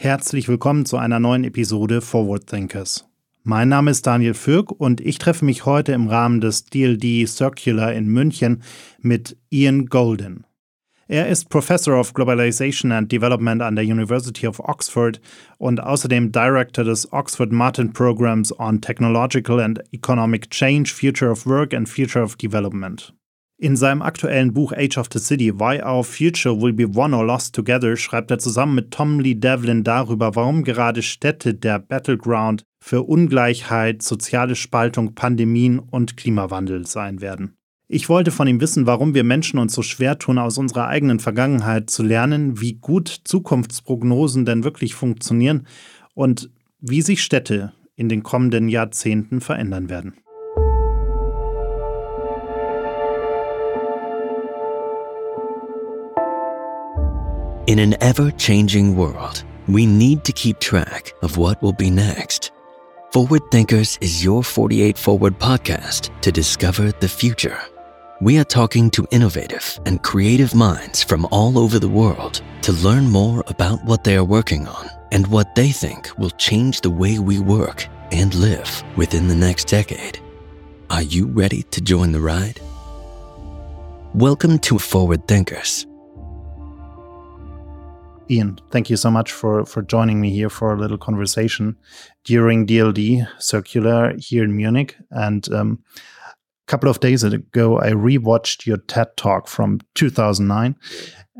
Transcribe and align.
Herzlich 0.00 0.46
willkommen 0.46 0.86
zu 0.86 0.96
einer 0.96 1.18
neuen 1.18 1.42
Episode 1.42 2.00
Forward 2.00 2.46
Thinkers. 2.46 3.08
Mein 3.42 3.68
Name 3.68 3.90
ist 3.90 4.06
Daniel 4.06 4.34
Fürk 4.34 4.70
und 4.70 5.00
ich 5.00 5.18
treffe 5.18 5.44
mich 5.44 5.66
heute 5.66 5.90
im 5.90 6.06
Rahmen 6.06 6.40
des 6.40 6.66
DLD 6.66 7.28
Circular 7.28 7.92
in 7.92 8.06
München 8.06 8.62
mit 9.00 9.36
Ian 9.50 9.86
Golden. 9.86 10.46
Er 11.08 11.26
ist 11.26 11.48
Professor 11.48 11.98
of 11.98 12.14
Globalization 12.14 12.92
and 12.92 13.10
Development 13.10 13.60
an 13.60 13.74
der 13.74 13.84
University 13.84 14.46
of 14.46 14.60
Oxford 14.60 15.20
und 15.58 15.82
außerdem 15.82 16.30
Director 16.30 16.84
des 16.84 17.12
Oxford 17.12 17.50
Martin 17.50 17.92
Programs 17.92 18.56
on 18.56 18.80
Technological 18.80 19.58
and 19.58 19.82
Economic 19.90 20.48
Change, 20.50 20.94
Future 20.94 21.32
of 21.32 21.44
Work 21.44 21.74
and 21.74 21.88
Future 21.88 22.22
of 22.22 22.36
Development. 22.36 23.12
In 23.60 23.74
seinem 23.74 24.02
aktuellen 24.02 24.52
Buch 24.54 24.72
Age 24.72 24.98
of 24.98 25.08
the 25.12 25.18
City, 25.18 25.52
Why 25.52 25.82
Our 25.82 26.04
Future 26.04 26.62
Will 26.62 26.72
Be 26.72 26.94
Won 26.94 27.12
or 27.12 27.24
Lost 27.24 27.56
Together, 27.56 27.96
schreibt 27.96 28.30
er 28.30 28.38
zusammen 28.38 28.76
mit 28.76 28.92
Tom 28.92 29.18
Lee 29.18 29.34
Devlin 29.34 29.82
darüber, 29.82 30.36
warum 30.36 30.62
gerade 30.62 31.02
Städte 31.02 31.54
der 31.54 31.80
Battleground 31.80 32.62
für 32.78 33.02
Ungleichheit, 33.02 34.00
soziale 34.02 34.54
Spaltung, 34.54 35.16
Pandemien 35.16 35.80
und 35.80 36.16
Klimawandel 36.16 36.86
sein 36.86 37.20
werden. 37.20 37.56
Ich 37.88 38.08
wollte 38.08 38.30
von 38.30 38.46
ihm 38.46 38.60
wissen, 38.60 38.86
warum 38.86 39.14
wir 39.14 39.24
Menschen 39.24 39.58
uns 39.58 39.72
so 39.72 39.82
schwer 39.82 40.20
tun, 40.20 40.38
aus 40.38 40.56
unserer 40.56 40.86
eigenen 40.86 41.18
Vergangenheit 41.18 41.90
zu 41.90 42.04
lernen, 42.04 42.60
wie 42.60 42.74
gut 42.74 43.08
Zukunftsprognosen 43.24 44.44
denn 44.44 44.62
wirklich 44.62 44.94
funktionieren 44.94 45.66
und 46.14 46.48
wie 46.78 47.02
sich 47.02 47.24
Städte 47.24 47.72
in 47.96 48.08
den 48.08 48.22
kommenden 48.22 48.68
Jahrzehnten 48.68 49.40
verändern 49.40 49.90
werden. 49.90 50.14
In 57.68 57.78
an 57.80 58.02
ever 58.02 58.30
changing 58.30 58.96
world, 58.96 59.44
we 59.68 59.84
need 59.84 60.24
to 60.24 60.32
keep 60.32 60.58
track 60.58 61.12
of 61.20 61.36
what 61.36 61.60
will 61.60 61.74
be 61.74 61.90
next. 61.90 62.50
Forward 63.12 63.42
Thinkers 63.50 63.98
is 64.00 64.24
your 64.24 64.42
48 64.42 64.96
Forward 64.96 65.38
podcast 65.38 66.08
to 66.22 66.32
discover 66.32 66.92
the 66.92 67.08
future. 67.10 67.60
We 68.22 68.38
are 68.38 68.44
talking 68.44 68.88
to 68.92 69.06
innovative 69.10 69.78
and 69.84 70.02
creative 70.02 70.54
minds 70.54 71.02
from 71.02 71.26
all 71.30 71.58
over 71.58 71.78
the 71.78 71.90
world 71.90 72.40
to 72.62 72.72
learn 72.72 73.06
more 73.10 73.44
about 73.48 73.84
what 73.84 74.02
they 74.02 74.16
are 74.16 74.24
working 74.24 74.66
on 74.66 74.88
and 75.12 75.26
what 75.26 75.54
they 75.54 75.70
think 75.70 76.08
will 76.16 76.30
change 76.30 76.80
the 76.80 76.96
way 77.02 77.18
we 77.18 77.38
work 77.38 77.86
and 78.12 78.34
live 78.34 78.82
within 78.96 79.28
the 79.28 79.34
next 79.34 79.66
decade. 79.68 80.18
Are 80.88 81.02
you 81.02 81.26
ready 81.26 81.64
to 81.64 81.82
join 81.82 82.12
the 82.12 82.20
ride? 82.22 82.62
Welcome 84.14 84.58
to 84.60 84.78
Forward 84.78 85.28
Thinkers 85.28 85.87
Ian, 88.30 88.58
thank 88.70 88.90
you 88.90 88.96
so 88.96 89.10
much 89.10 89.32
for 89.32 89.64
for 89.64 89.82
joining 89.82 90.20
me 90.20 90.30
here 90.30 90.50
for 90.50 90.72
a 90.72 90.78
little 90.78 90.98
conversation 90.98 91.76
during 92.24 92.66
DLD 92.66 93.26
Circular 93.38 94.14
here 94.18 94.44
in 94.44 94.54
Munich. 94.54 94.96
And 95.10 95.50
um, 95.52 95.82
a 96.26 96.34
couple 96.66 96.90
of 96.90 97.00
days 97.00 97.24
ago, 97.24 97.80
I 97.80 97.92
rewatched 97.92 98.66
your 98.66 98.76
TED 98.76 99.16
Talk 99.16 99.48
from 99.48 99.80
2009, 99.94 100.76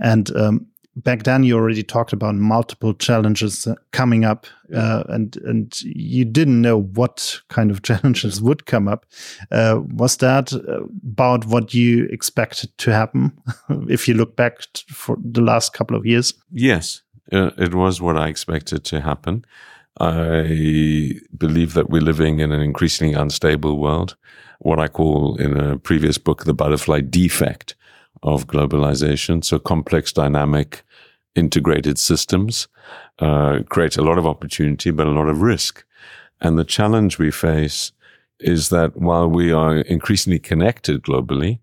and 0.03 0.37
um, 0.37 0.67
back 1.03 1.23
then 1.23 1.43
you 1.43 1.57
already 1.57 1.83
talked 1.83 2.13
about 2.13 2.35
multiple 2.35 2.95
challenges 2.95 3.67
uh, 3.67 3.75
coming 3.93 4.25
up 4.25 4.47
uh, 4.75 5.05
and 5.09 5.37
and 5.45 5.81
you 5.83 6.25
didn't 6.25 6.61
know 6.61 6.83
what 6.83 7.41
kind 7.49 7.71
of 7.71 7.83
challenges 7.89 8.41
would 8.41 8.67
come 8.67 8.89
up. 8.89 9.07
Uh, 9.51 9.81
was 9.95 10.17
that 10.19 10.53
uh, 10.53 10.85
about 11.13 11.47
what 11.47 11.75
you 11.75 12.07
expected 12.07 12.77
to 12.79 12.93
happen 12.93 13.33
if 13.89 14.09
you 14.09 14.15
look 14.15 14.37
back 14.37 14.61
for 14.89 15.17
the 15.23 15.41
last 15.41 15.73
couple 15.73 15.97
of 15.97 16.07
years? 16.07 16.35
Yes. 16.53 17.03
Uh, 17.31 17.51
it 17.59 17.75
was 17.75 18.01
what 18.01 18.17
i 18.17 18.27
expected 18.29 18.85
to 18.85 19.01
happen. 19.01 19.45
I 20.01 21.15
believe 21.37 21.75
that 21.75 21.91
we're 21.91 22.01
living 22.01 22.41
in 22.41 22.53
an 22.53 22.61
increasingly 22.61 23.15
unstable 23.15 23.79
world 23.79 24.17
what 24.61 24.81
i 24.81 24.89
call 24.89 25.37
in 25.37 25.57
a 25.57 25.79
previous 25.79 26.19
book 26.19 26.45
the 26.45 26.55
butterfly 26.55 27.01
defect 27.01 27.77
of 28.23 28.47
globalization. 28.47 29.45
So 29.45 29.59
complex 29.59 30.13
dynamic 30.13 30.83
integrated 31.39 31.99
systems 31.99 32.69
uh, 33.21 33.61
create 33.69 33.97
a 33.97 34.03
lot 34.03 34.19
of 34.19 34.27
opportunity, 34.27 34.91
but 34.91 35.07
a 35.07 35.11
lot 35.11 35.29
of 35.29 35.43
risk. 35.43 35.85
And 36.41 36.59
the 36.59 36.65
challenge 36.65 37.19
we 37.19 37.31
face 37.31 37.93
is 38.41 38.69
that 38.69 38.97
while 38.97 39.29
we 39.29 39.53
are 39.53 39.79
increasingly 39.79 40.39
connected 40.39 41.03
globally, 41.03 41.59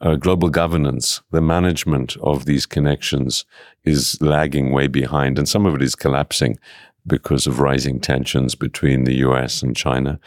uh, 0.00 0.14
global 0.14 0.48
governance, 0.48 1.20
the 1.32 1.40
management 1.40 2.16
of 2.18 2.44
these 2.44 2.66
connections 2.66 3.44
is 3.84 4.20
lagging 4.20 4.72
way 4.72 4.86
behind, 4.86 5.38
and 5.38 5.48
some 5.48 5.66
of 5.66 5.74
it 5.74 5.82
is 5.82 5.96
collapsing 5.96 6.58
because 7.06 7.46
of 7.46 7.60
rising 7.60 8.00
tensions 8.00 8.54
between 8.54 9.04
the 9.04 9.16
US 9.16 9.62
and 9.62 9.76
China. 9.76 10.18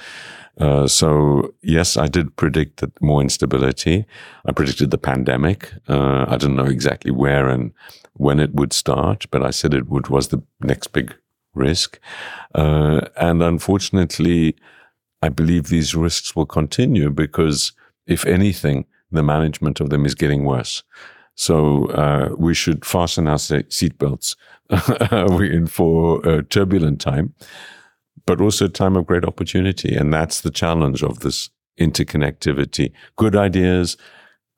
Uh, 0.59 0.88
so 0.88 1.54
yes, 1.62 1.98
I 1.98 2.08
did 2.08 2.36
predict 2.36 2.82
that 2.82 3.02
more 3.02 3.22
instability. 3.22 4.06
I 4.46 4.52
predicted 4.52 4.92
the 4.92 4.98
pandemic. 4.98 5.74
Uh, 5.88 6.26
I 6.28 6.38
didn't 6.38 6.56
know 6.56 6.66
exactly 6.66 7.12
where 7.12 7.48
and 7.50 7.72
when 8.14 8.40
it 8.40 8.54
would 8.54 8.74
start, 8.74 9.26
but 9.31 9.44
I 9.44 9.52
said 9.52 9.74
it 9.74 9.90
would 9.90 10.08
was 10.10 10.28
the 10.28 10.42
next 10.62 10.88
big 10.88 11.16
risk. 11.54 12.00
Uh, 12.54 13.02
and 13.18 13.42
unfortunately, 13.42 14.56
I 15.22 15.30
believe 15.30 15.68
these 15.68 15.96
risks 15.96 16.36
will 16.36 16.46
continue 16.46 17.10
because, 17.10 17.74
if 18.08 18.26
anything, 18.26 18.86
the 19.12 19.24
management 19.24 19.80
of 19.80 19.90
them 19.90 20.06
is 20.06 20.16
getting 20.16 20.46
worse. 20.46 20.84
So 21.41 21.88
uh, 21.88 22.29
we 22.38 22.53
should 22.53 22.85
fasten 22.85 23.28
our 23.28 23.38
seatbelts. 23.38 24.35
In 25.52 25.68
for 25.68 26.25
a 26.25 26.44
turbulent 26.44 27.02
time 27.02 27.34
but 28.25 28.41
also 28.41 28.66
a 28.66 28.69
time 28.69 28.96
of 28.96 29.06
great 29.06 29.25
opportunity. 29.25 29.96
And 29.96 30.13
that's 30.13 30.41
the 30.41 30.51
challenge 30.51 31.03
of 31.03 31.19
this 31.19 31.50
interconnectivity. 31.80 32.91
Good 33.16 33.35
ideas, 33.35 33.97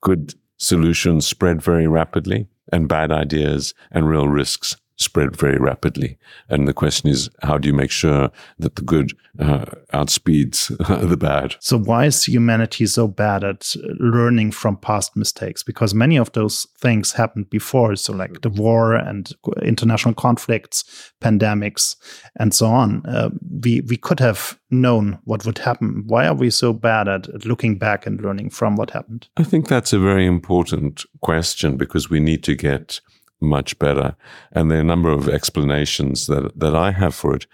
good 0.00 0.34
solutions 0.58 1.26
spread 1.26 1.62
very 1.62 1.86
rapidly, 1.86 2.46
and 2.72 2.88
bad 2.88 3.12
ideas 3.12 3.74
and 3.90 4.08
real 4.08 4.28
risks 4.28 4.76
spread 4.96 5.36
very 5.36 5.58
rapidly. 5.58 6.18
And 6.48 6.68
the 6.68 6.72
question 6.72 7.10
is, 7.10 7.28
how 7.42 7.58
do 7.58 7.68
you 7.68 7.74
make 7.74 7.90
sure 7.90 8.30
that 8.58 8.76
the 8.76 8.82
good 8.82 9.12
uh, 9.38 9.64
outspeeds 9.92 10.68
the 11.08 11.16
bad? 11.16 11.56
So, 11.60 11.78
why 11.78 12.06
is 12.06 12.24
humanity 12.24 12.86
so 12.86 13.08
bad 13.08 13.44
at 13.44 13.74
learning 13.98 14.52
from 14.52 14.76
past 14.76 15.16
mistakes? 15.16 15.62
Because 15.62 15.94
many 15.94 16.16
of 16.16 16.32
those 16.32 16.66
things 16.78 17.12
happened 17.12 17.50
before. 17.50 17.96
So, 17.96 18.12
like 18.12 18.42
the 18.42 18.50
war 18.50 18.94
and 18.94 19.30
international 19.62 20.14
conflicts, 20.14 21.12
pandemics, 21.20 21.96
and 22.36 22.54
so 22.54 22.66
on. 22.66 23.04
Uh, 23.06 23.30
we, 23.62 23.80
we 23.82 23.96
could 23.96 24.20
have 24.20 24.58
known 24.70 25.18
what 25.24 25.44
would 25.44 25.58
happen. 25.58 26.04
Why 26.06 26.26
are 26.26 26.34
we 26.34 26.50
so 26.50 26.72
bad 26.72 27.08
at, 27.08 27.28
at 27.28 27.44
looking 27.44 27.78
back 27.78 28.06
and 28.06 28.20
learning 28.20 28.50
from 28.50 28.76
what 28.76 28.90
happened? 28.90 29.28
I 29.36 29.44
think 29.44 29.68
that's 29.68 29.92
a 29.92 29.98
very 29.98 30.26
important 30.26 31.04
question 31.20 31.76
because 31.76 32.10
we 32.10 32.20
need 32.20 32.42
to 32.44 32.54
get 32.54 33.00
much 33.40 33.78
better. 33.78 34.16
And 34.52 34.70
there 34.70 34.78
are 34.78 34.82
a 34.82 34.84
number 34.84 35.10
of 35.10 35.28
explanations 35.28 36.26
that, 36.26 36.58
that 36.58 36.74
I 36.74 36.92
have 36.92 37.14
for 37.14 37.34
it. 37.34 37.46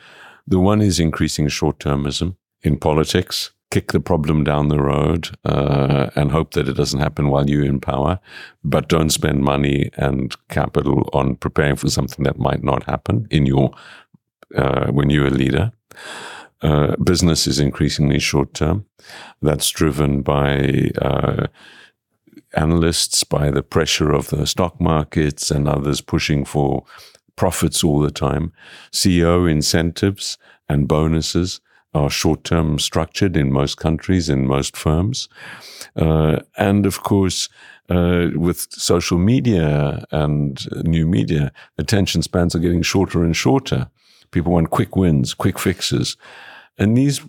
The 0.47 0.61
one 0.61 0.81
is 0.81 0.99
increasing 0.99 1.49
short 1.49 1.79
termism 1.79 2.37
in 2.63 2.79
politics. 2.79 3.53
Kick 3.71 3.93
the 3.93 4.01
problem 4.01 4.43
down 4.43 4.69
the 4.69 4.83
road 4.83 5.31
uh, 5.45 6.11
and 6.17 6.33
hope 6.33 6.55
that 6.55 6.69
it 6.69 6.77
doesn't 6.77 6.99
happen 6.99 7.29
while 7.29 7.49
you're 7.49 7.65
in 7.65 7.79
power, 7.79 8.19
but 8.65 8.89
don't 8.89 9.11
spend 9.11 9.43
money 9.43 9.91
and 9.97 10.35
capital 10.49 11.09
on 11.13 11.37
preparing 11.37 11.77
for 11.77 11.89
something 11.89 12.25
that 12.25 12.39
might 12.39 12.65
not 12.65 12.83
happen 12.85 13.29
in 13.31 13.47
your 13.47 13.71
uh, 14.57 14.91
when 14.91 15.09
you're 15.09 15.29
a 15.29 15.31
leader. 15.31 15.71
Uh, 16.63 16.97
business 16.97 17.47
is 17.47 17.61
increasingly 17.61 18.19
short 18.19 18.53
term. 18.55 18.85
That's 19.41 19.71
driven 19.71 20.23
by 20.23 20.91
uh, 21.01 21.47
analysts, 22.55 23.25
by 23.25 23.51
the 23.51 23.63
pressure 23.63 24.13
of 24.13 24.29
the 24.29 24.47
stock 24.47 24.81
markets 24.81 25.51
and 25.51 25.69
others 25.69 26.01
pushing 26.01 26.45
for 26.45 26.85
profits 27.37 27.83
all 27.83 28.01
the 28.01 28.11
time. 28.11 28.53
CEO 28.93 29.51
incentives 29.51 30.37
and 30.69 30.89
bonuses 30.89 31.61
are 31.95 32.11
short 32.11 32.45
term 32.45 32.79
structured 32.79 33.37
in 33.37 33.53
most 33.53 33.77
countries, 33.77 34.29
in 34.29 34.47
most 34.47 34.77
firms. 34.77 35.29
Uh, 35.97 36.41
and 36.57 36.87
of 36.87 37.03
course, 37.03 37.49
uh, 37.89 38.29
with 38.35 38.67
social 38.71 39.19
media 39.19 40.05
and 40.13 40.69
new 40.85 41.07
media, 41.07 41.51
attention 41.79 42.23
spans 42.23 42.55
are 42.55 42.61
getting 42.61 42.83
shorter 42.83 43.25
and 43.25 43.37
shorter. 43.37 43.89
People 44.31 44.53
want 44.53 44.71
quick 44.71 44.95
wins, 44.95 45.35
quick 45.35 45.59
fixes. 45.59 46.17
And 46.79 46.97
these 46.97 47.21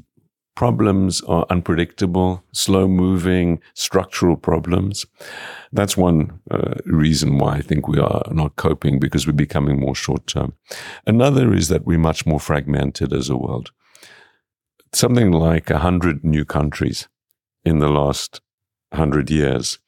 problems 0.55 1.21
are 1.21 1.45
unpredictable, 1.49 2.43
slow 2.51 2.87
moving, 2.87 3.59
structural 3.73 4.37
problems. 4.37 5.05
That's 5.71 5.97
one 5.97 6.39
uh, 6.49 6.75
reason 6.85 7.37
why 7.37 7.57
I 7.57 7.61
think 7.61 7.87
we 7.87 7.99
are 7.99 8.23
not 8.31 8.55
coping 8.55 8.99
because 8.99 9.25
we're 9.25 9.33
becoming 9.33 9.79
more 9.79 9.95
short 9.95 10.27
term. 10.27 10.53
Another 11.07 11.53
is 11.53 11.67
that 11.69 11.85
we're 11.85 11.97
much 11.97 12.25
more 12.25 12.39
fragmented 12.39 13.13
as 13.13 13.29
a 13.29 13.37
world. 13.37 13.71
Something 14.93 15.31
like 15.31 15.69
a 15.69 15.79
hundred 15.79 16.23
new 16.23 16.45
countries 16.45 17.07
in 17.63 17.79
the 17.79 17.89
last 17.89 18.41
hundred 18.93 19.29
years. 19.29 19.79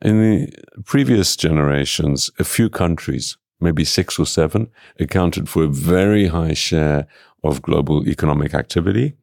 In 0.00 0.20
the 0.20 0.52
previous 0.84 1.34
generations, 1.34 2.30
a 2.38 2.44
few 2.44 2.70
countries 2.70 3.36
maybe 3.60 3.84
six 3.84 4.18
or 4.18 4.26
seven, 4.26 4.70
accounted 5.00 5.48
for 5.48 5.64
a 5.64 5.68
very 5.68 6.28
high 6.28 6.54
share 6.54 7.06
of 7.42 7.62
global 7.62 8.06
economic 8.08 8.54
activity, 8.54 9.14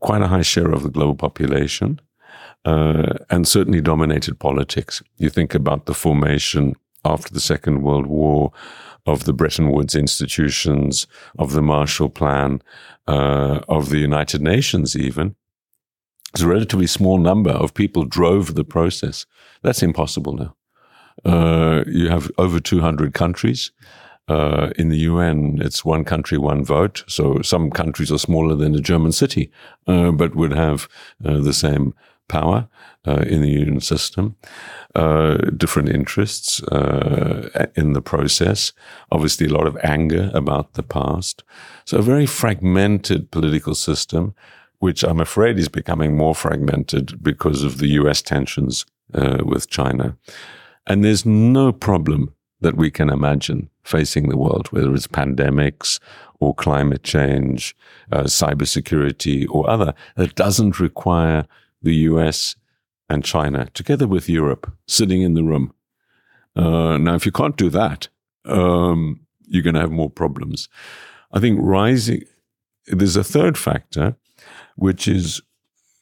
quite 0.00 0.22
a 0.22 0.28
high 0.28 0.42
share 0.42 0.72
of 0.72 0.82
the 0.82 0.90
global 0.90 1.14
population, 1.14 2.00
uh, 2.64 3.14
and 3.30 3.46
certainly 3.46 3.80
dominated 3.80 4.38
politics. 4.38 5.02
You 5.18 5.30
think 5.30 5.54
about 5.54 5.86
the 5.86 5.94
formation 5.94 6.74
after 7.04 7.32
the 7.32 7.40
Second 7.40 7.82
World 7.82 8.06
War 8.06 8.52
of 9.06 9.24
the 9.24 9.32
Bretton 9.32 9.70
Woods 9.70 9.94
institutions, 9.94 11.06
of 11.38 11.52
the 11.52 11.62
Marshall 11.62 12.08
Plan, 12.08 12.60
uh, 13.06 13.60
of 13.68 13.90
the 13.90 13.98
United 13.98 14.42
Nations, 14.42 14.96
even. 14.96 15.36
It's 16.34 16.42
a 16.42 16.48
relatively 16.48 16.88
small 16.88 17.18
number 17.18 17.50
of 17.50 17.72
people 17.72 18.04
drove 18.04 18.56
the 18.56 18.64
process. 18.64 19.26
That's 19.62 19.82
impossible 19.82 20.32
now. 20.34 20.56
Uh, 21.24 21.84
you 21.86 22.08
have 22.08 22.30
over 22.36 22.60
200 22.60 23.14
countries. 23.14 23.70
Uh, 24.28 24.70
in 24.76 24.88
the 24.88 24.98
UN, 24.98 25.58
it's 25.62 25.84
one 25.84 26.04
country, 26.04 26.36
one 26.36 26.64
vote. 26.64 27.04
So 27.06 27.42
some 27.42 27.70
countries 27.70 28.10
are 28.10 28.18
smaller 28.18 28.56
than 28.56 28.74
a 28.74 28.80
German 28.80 29.12
city, 29.12 29.50
uh, 29.86 30.10
but 30.10 30.34
would 30.34 30.52
have 30.52 30.88
uh, 31.24 31.38
the 31.38 31.52
same 31.52 31.94
power 32.28 32.66
uh, 33.06 33.24
in 33.28 33.40
the 33.40 33.50
UN 33.50 33.80
system. 33.80 34.34
Uh, 34.96 35.36
different 35.56 35.90
interests 35.90 36.58
in 37.76 37.92
the 37.92 38.02
process. 38.02 38.72
Obviously, 39.12 39.46
a 39.46 39.52
lot 39.52 39.68
of 39.68 39.78
anger 39.84 40.32
about 40.34 40.72
the 40.72 40.82
past. 40.82 41.44
So 41.84 41.98
a 41.98 42.02
very 42.02 42.26
fragmented 42.26 43.30
political 43.30 43.76
system, 43.76 44.34
which 44.80 45.04
I'm 45.04 45.20
afraid 45.20 45.56
is 45.56 45.68
becoming 45.68 46.16
more 46.16 46.34
fragmented 46.34 47.22
because 47.22 47.62
of 47.62 47.78
the 47.78 47.88
US 48.00 48.22
tensions 48.22 48.86
with 49.12 49.70
China. 49.70 50.16
And 50.88 51.04
there's 51.04 51.24
no 51.24 51.72
problem 51.72 52.32
that 52.60 52.76
we 52.76 52.90
can 52.90 53.10
imagine 53.10 53.68
facing 53.82 54.28
the 54.28 54.36
world, 54.36 54.68
whether 54.68 54.94
it's 54.94 55.06
pandemics 55.06 56.00
or 56.40 56.54
climate 56.54 57.02
change, 57.02 57.76
uh, 58.12 58.24
cybersecurity 58.24 59.46
or 59.50 59.68
other, 59.68 59.94
that 60.16 60.34
doesn't 60.34 60.80
require 60.80 61.46
the 61.82 61.94
US 61.94 62.56
and 63.08 63.24
China, 63.24 63.68
together 63.74 64.08
with 64.08 64.28
Europe, 64.28 64.72
sitting 64.86 65.22
in 65.22 65.34
the 65.34 65.44
room. 65.44 65.72
Uh, 66.54 66.96
now, 66.96 67.14
if 67.14 67.26
you 67.26 67.32
can't 67.32 67.56
do 67.56 67.70
that, 67.70 68.08
um, 68.46 69.20
you're 69.46 69.62
going 69.62 69.74
to 69.74 69.80
have 69.80 69.92
more 69.92 70.10
problems. 70.10 70.68
I 71.32 71.40
think 71.40 71.58
rising, 71.62 72.22
there's 72.86 73.16
a 73.16 73.24
third 73.24 73.58
factor, 73.58 74.16
which 74.76 75.06
is 75.06 75.40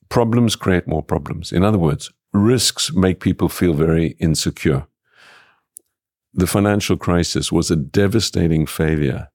problems 0.09 0.57
create 0.57 0.87
more 0.87 1.03
problems. 1.03 1.53
In 1.53 1.65
other 1.65 1.79
words, 1.79 2.13
risks 2.33 2.93
make 2.93 3.21
people 3.21 3.49
feel 3.49 3.75
very 3.75 4.17
insecure. 4.19 4.87
The 6.35 6.47
financial 6.47 6.97
crisis 6.97 7.53
was 7.53 7.71
a 7.71 7.77
devastating 7.77 8.67
failure 8.67 9.29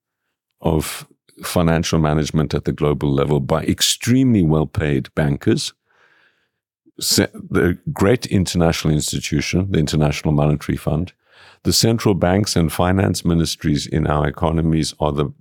of 0.62 1.08
financial 1.44 2.00
management 2.00 2.54
at 2.54 2.66
the 2.66 2.74
global 2.74 3.12
level 3.14 3.40
by 3.40 3.64
extremely 3.64 4.44
well 4.44 4.68
paid 4.68 5.14
bankers. 5.16 5.74
The 6.98 7.78
great 7.94 8.26
international 8.26 8.94
institution, 8.94 9.72
the 9.72 9.80
International 9.80 10.34
Monetary 10.34 10.76
Fund, 10.76 11.14
the 11.64 11.72
central 11.72 12.14
banks 12.14 12.58
and 12.58 12.72
finance 12.72 13.24
ministries 13.24 13.88
in 13.88 14.06
our 14.06 14.28
economies 14.28 14.94
are 15.00 15.14
the 15.14 15.32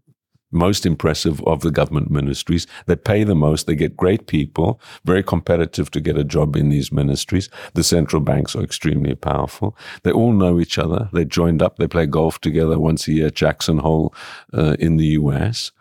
most 0.50 0.86
impressive 0.86 1.42
of 1.44 1.60
the 1.60 1.70
government 1.70 2.10
ministries. 2.10 2.66
They 2.86 2.96
pay 2.96 3.24
the 3.24 3.34
most. 3.34 3.66
They 3.66 3.74
get 3.74 3.96
great 3.96 4.26
people, 4.26 4.80
very 5.04 5.22
competitive 5.22 5.90
to 5.92 6.00
get 6.00 6.16
a 6.16 6.24
job 6.24 6.56
in 6.56 6.70
these 6.70 6.90
ministries. 6.90 7.48
The 7.74 7.84
central 7.84 8.20
banks 8.20 8.56
are 8.56 8.62
extremely 8.62 9.14
powerful. 9.14 9.76
They 10.02 10.12
all 10.12 10.32
know 10.32 10.58
each 10.58 10.78
other. 10.78 11.08
They 11.12 11.24
joined 11.24 11.62
up. 11.62 11.76
They 11.76 11.88
play 11.88 12.06
golf 12.06 12.40
together 12.40 12.78
once 12.78 13.06
a 13.08 13.12
year 13.12 13.26
at 13.26 13.34
Jackson 13.34 13.78
Hole 13.78 14.14
uh, 14.52 14.76
in 14.78 14.96
the 14.96 15.06
US. 15.06 15.72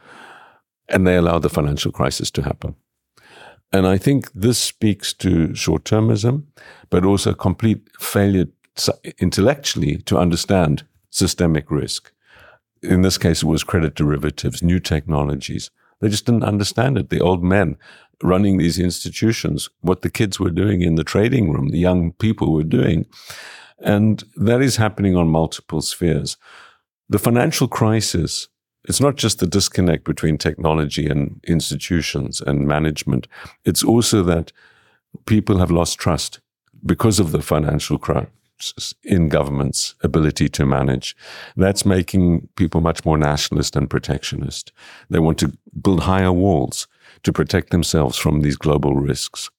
And 0.89 1.05
they 1.05 1.15
allow 1.15 1.39
the 1.39 1.49
financial 1.49 1.91
crisis 1.91 2.31
to 2.31 2.41
happen. 2.41 2.75
And 3.73 3.85
I 3.85 3.97
think 3.97 4.31
this 4.33 4.57
speaks 4.57 5.13
to 5.15 5.53
short 5.53 5.83
termism, 5.83 6.43
but 6.89 7.03
also 7.03 7.33
complete 7.33 7.89
failure 7.99 8.45
intellectually 9.19 9.97
to 9.97 10.17
understand 10.17 10.85
systemic 11.09 11.69
risk 11.71 12.11
in 12.87 13.01
this 13.01 13.17
case, 13.17 13.43
it 13.43 13.47
was 13.47 13.63
credit 13.63 13.95
derivatives, 13.95 14.63
new 14.63 14.79
technologies. 14.79 15.69
They 15.99 16.09
just 16.09 16.25
didn't 16.25 16.43
understand 16.43 16.97
it. 16.97 17.09
The 17.09 17.21
old 17.21 17.43
men 17.43 17.77
running 18.23 18.57
these 18.57 18.79
institutions, 18.79 19.69
what 19.81 20.01
the 20.01 20.09
kids 20.09 20.39
were 20.39 20.49
doing 20.49 20.81
in 20.81 20.95
the 20.95 21.03
trading 21.03 21.51
room, 21.51 21.69
the 21.69 21.79
young 21.79 22.13
people 22.13 22.51
were 22.51 22.63
doing. 22.63 23.05
And 23.79 24.23
that 24.35 24.61
is 24.61 24.77
happening 24.77 25.15
on 25.15 25.27
multiple 25.27 25.81
spheres. 25.81 26.37
The 27.09 27.19
financial 27.19 27.67
crisis, 27.67 28.47
it's 28.85 29.01
not 29.01 29.15
just 29.15 29.39
the 29.39 29.47
disconnect 29.47 30.03
between 30.03 30.37
technology 30.37 31.07
and 31.07 31.39
institutions 31.47 32.41
and 32.41 32.67
management. 32.67 33.27
It's 33.65 33.83
also 33.83 34.23
that 34.23 34.51
people 35.25 35.59
have 35.59 35.71
lost 35.71 35.99
trust 35.99 36.39
because 36.85 37.19
of 37.19 37.31
the 37.31 37.41
financial 37.41 37.97
crisis 37.97 38.31
in 39.03 39.29
government's 39.29 39.95
ability 40.01 40.49
to 40.49 40.65
manage. 40.65 41.15
That's 41.55 41.85
making 41.85 42.47
people 42.55 42.81
much 42.81 43.05
more 43.05 43.17
nationalist 43.17 43.75
and 43.75 43.89
protectionist. 43.89 44.71
They 45.09 45.19
want 45.19 45.37
to 45.39 45.57
build 45.81 46.01
higher 46.01 46.31
walls 46.31 46.87
to 47.23 47.33
protect 47.33 47.69
themselves 47.69 48.17
from 48.17 48.41
these 48.41 48.57
global 48.57 48.95
risks. 48.95 49.49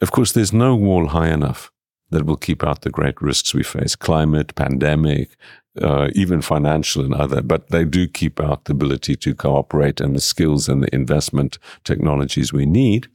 Of 0.00 0.12
course, 0.12 0.32
there's 0.32 0.52
no 0.52 0.74
wall 0.74 1.08
high 1.08 1.28
enough 1.28 1.72
that 2.10 2.24
will 2.24 2.36
keep 2.36 2.64
out 2.64 2.82
the 2.82 2.90
great 2.90 3.20
risks 3.20 3.54
we 3.54 3.62
face 3.62 3.94
climate, 3.94 4.54
pandemic, 4.54 5.36
uh, 5.82 6.08
even 6.14 6.40
financial 6.40 7.04
and 7.04 7.14
other, 7.14 7.42
but 7.42 7.68
they 7.68 7.84
do 7.84 8.08
keep 8.08 8.40
out 8.40 8.64
the 8.64 8.72
ability 8.72 9.14
to 9.16 9.34
cooperate 9.34 10.00
and 10.00 10.16
the 10.16 10.20
skills 10.20 10.68
and 10.68 10.82
the 10.82 10.94
investment 10.94 11.58
technologies 11.84 12.52
we 12.52 12.66
need. 12.66 13.08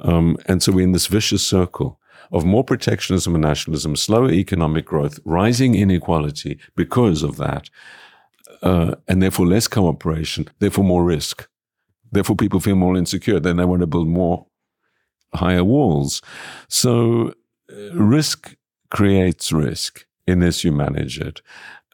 Um, 0.00 0.36
and 0.46 0.62
so 0.62 0.72
we're 0.72 0.84
in 0.84 0.92
this 0.92 1.06
vicious 1.06 1.46
circle 1.46 1.98
of 2.32 2.44
more 2.44 2.64
protectionism 2.64 3.34
and 3.34 3.42
nationalism, 3.42 3.96
slower 3.96 4.30
economic 4.30 4.84
growth, 4.84 5.18
rising 5.24 5.74
inequality 5.74 6.58
because 6.76 7.22
of 7.22 7.36
that, 7.36 7.70
uh, 8.62 8.94
and 9.06 9.22
therefore 9.22 9.46
less 9.46 9.68
cooperation, 9.68 10.48
therefore 10.58 10.84
more 10.84 11.04
risk. 11.04 11.48
Therefore, 12.10 12.36
people 12.36 12.60
feel 12.60 12.76
more 12.76 12.96
insecure. 12.96 13.38
Then 13.38 13.56
they 13.56 13.64
want 13.64 13.80
to 13.80 13.86
build 13.86 14.08
more 14.08 14.46
higher 15.34 15.64
walls. 15.64 16.22
So, 16.68 17.34
uh, 17.70 17.94
risk 17.94 18.56
creates 18.90 19.52
risk 19.52 20.06
unless 20.26 20.64
you 20.64 20.72
manage 20.72 21.18
it. 21.18 21.42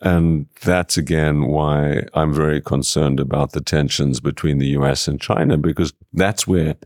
And 0.00 0.46
that's 0.62 0.96
again 0.96 1.46
why 1.46 2.04
I'm 2.14 2.32
very 2.34 2.60
concerned 2.60 3.19
about 3.19 3.52
the 3.52 3.60
tensions 3.60 4.20
between 4.20 4.58
the 4.58 4.68
US 4.68 5.09
and 5.09 5.20
China, 5.20 5.56
because 5.56 5.92
that's 6.12 6.47
where 6.47 6.76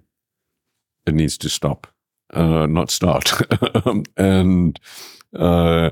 it 1.07 1.15
needs 1.15 1.37
to 1.39 1.49
stop 1.49 1.87
uh, 2.35 2.67
not 2.67 2.91
start. 2.91 3.33
and 4.17 4.79
uh, 5.35 5.91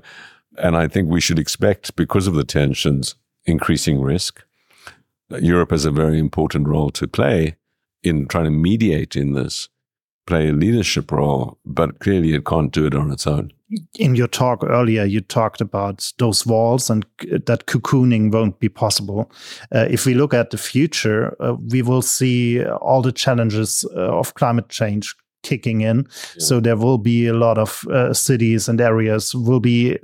and 0.58 0.76
I 0.76 0.88
think 0.88 1.08
we 1.08 1.20
should 1.20 1.38
expect, 1.38 1.96
because 1.96 2.26
of 2.26 2.34
the 2.34 2.44
tensions, 2.44 3.14
increasing 3.44 4.00
risk. 4.00 4.42
Europe 5.40 5.70
has 5.70 5.84
a 5.84 5.90
very 5.90 6.18
important 6.18 6.68
role 6.68 6.90
to 6.90 7.06
play 7.06 7.56
in 8.02 8.26
trying 8.28 8.44
to 8.44 8.50
mediate 8.50 9.16
in 9.16 9.32
this, 9.32 9.68
play 10.26 10.48
a 10.48 10.52
leadership 10.52 11.10
role, 11.10 11.58
but 11.64 11.98
clearly 11.98 12.32
it 12.34 12.46
can't 12.46 12.72
do 12.72 12.86
it 12.86 12.94
on 12.94 13.10
its 13.10 13.26
own. 13.26 13.52
In 13.98 14.14
your 14.14 14.28
talk 14.28 14.62
earlier, 14.62 15.04
you 15.04 15.20
talked 15.20 15.60
about 15.60 16.12
those 16.18 16.46
walls 16.46 16.88
and 16.88 17.04
that 17.20 17.66
cocooning 17.66 18.32
won't 18.32 18.60
be 18.60 18.68
possible. 18.68 19.30
Uh, 19.74 19.86
if 19.90 20.06
we 20.06 20.14
look 20.14 20.32
at 20.32 20.50
the 20.50 20.58
future, 20.58 21.36
uh, 21.42 21.56
we 21.72 21.82
will 21.82 22.02
see 22.02 22.64
all 22.64 23.02
the 23.02 23.10
challenges 23.10 23.84
uh, 23.96 24.16
of 24.16 24.34
climate 24.34 24.68
change 24.68 25.16
kicking 25.46 25.80
in. 25.82 25.98
Yeah. 25.98 26.44
So 26.46 26.60
there 26.60 26.76
will 26.76 26.98
be 26.98 27.26
a 27.28 27.32
lot 27.32 27.58
of 27.58 27.84
uh, 27.88 28.12
cities 28.12 28.68
and 28.68 28.80
areas 28.80 29.34
will 29.34 29.60
be 29.60 29.98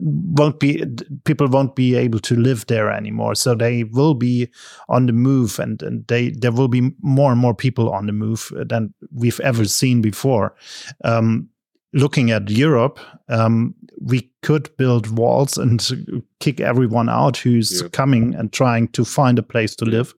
won't 0.00 0.60
be 0.60 0.84
people 1.24 1.48
won't 1.48 1.76
be 1.76 1.94
able 1.94 2.18
to 2.20 2.36
live 2.36 2.66
there 2.66 2.90
anymore. 2.90 3.34
So 3.34 3.54
they 3.54 3.84
will 3.84 4.14
be 4.14 4.48
on 4.88 5.06
the 5.06 5.12
move, 5.12 5.58
and, 5.58 5.82
and 5.82 6.06
they 6.06 6.30
there 6.30 6.52
will 6.52 6.68
be 6.68 6.90
more 7.02 7.30
and 7.32 7.40
more 7.40 7.54
people 7.54 7.90
on 7.90 8.06
the 8.06 8.12
move 8.12 8.52
than 8.66 8.94
we've 9.12 9.40
ever 9.40 9.64
seen 9.64 10.00
before. 10.00 10.54
Um, 11.04 11.48
looking 11.94 12.30
at 12.30 12.50
Europe, 12.50 12.98
um, 13.28 13.74
we 14.00 14.28
could 14.42 14.76
build 14.76 15.16
walls 15.16 15.56
and 15.56 16.22
kick 16.40 16.60
everyone 16.60 17.08
out 17.08 17.36
who's 17.36 17.80
yep. 17.80 17.92
coming 17.92 18.34
and 18.34 18.52
trying 18.52 18.88
to 18.88 19.04
find 19.04 19.38
a 19.38 19.42
place 19.42 19.74
to 19.76 19.84
live, 19.84 20.12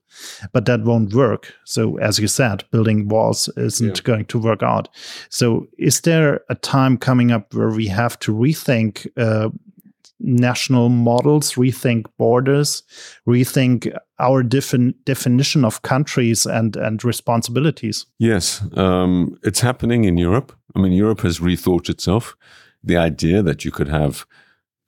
but 0.51 0.65
that 0.65 0.83
won't 0.83 1.13
work. 1.13 1.53
So, 1.63 1.97
as 1.99 2.19
you 2.19 2.27
said, 2.27 2.63
building 2.71 3.07
walls 3.07 3.49
isn't 3.55 4.03
going 4.03 4.25
to 4.25 4.39
work 4.39 4.63
out. 4.63 4.89
So, 5.29 5.67
is 5.77 6.01
there 6.01 6.41
a 6.49 6.55
time 6.55 6.97
coming 6.97 7.31
up 7.31 7.53
where 7.53 7.69
we 7.69 7.87
have 7.87 8.17
to 8.19 8.33
rethink 8.33 9.07
uh, 9.15 9.49
national 10.19 10.89
models, 10.89 11.53
rethink 11.53 12.05
borders, 12.17 12.83
rethink 13.27 13.95
our 14.19 14.43
different 14.43 14.95
definition 15.05 15.63
of 15.65 15.81
countries 15.81 16.45
and 16.45 16.75
and 16.75 17.03
responsibilities? 17.03 18.05
Yes, 18.19 18.63
um, 18.75 19.37
it's 19.43 19.61
happening 19.61 20.05
in 20.05 20.17
Europe. 20.17 20.51
I 20.75 20.79
mean, 20.79 20.91
Europe 20.91 21.21
has 21.21 21.39
rethought 21.39 21.89
itself. 21.89 22.35
The 22.83 22.97
idea 22.97 23.41
that 23.43 23.65
you 23.65 23.71
could 23.71 23.89
have 23.89 24.25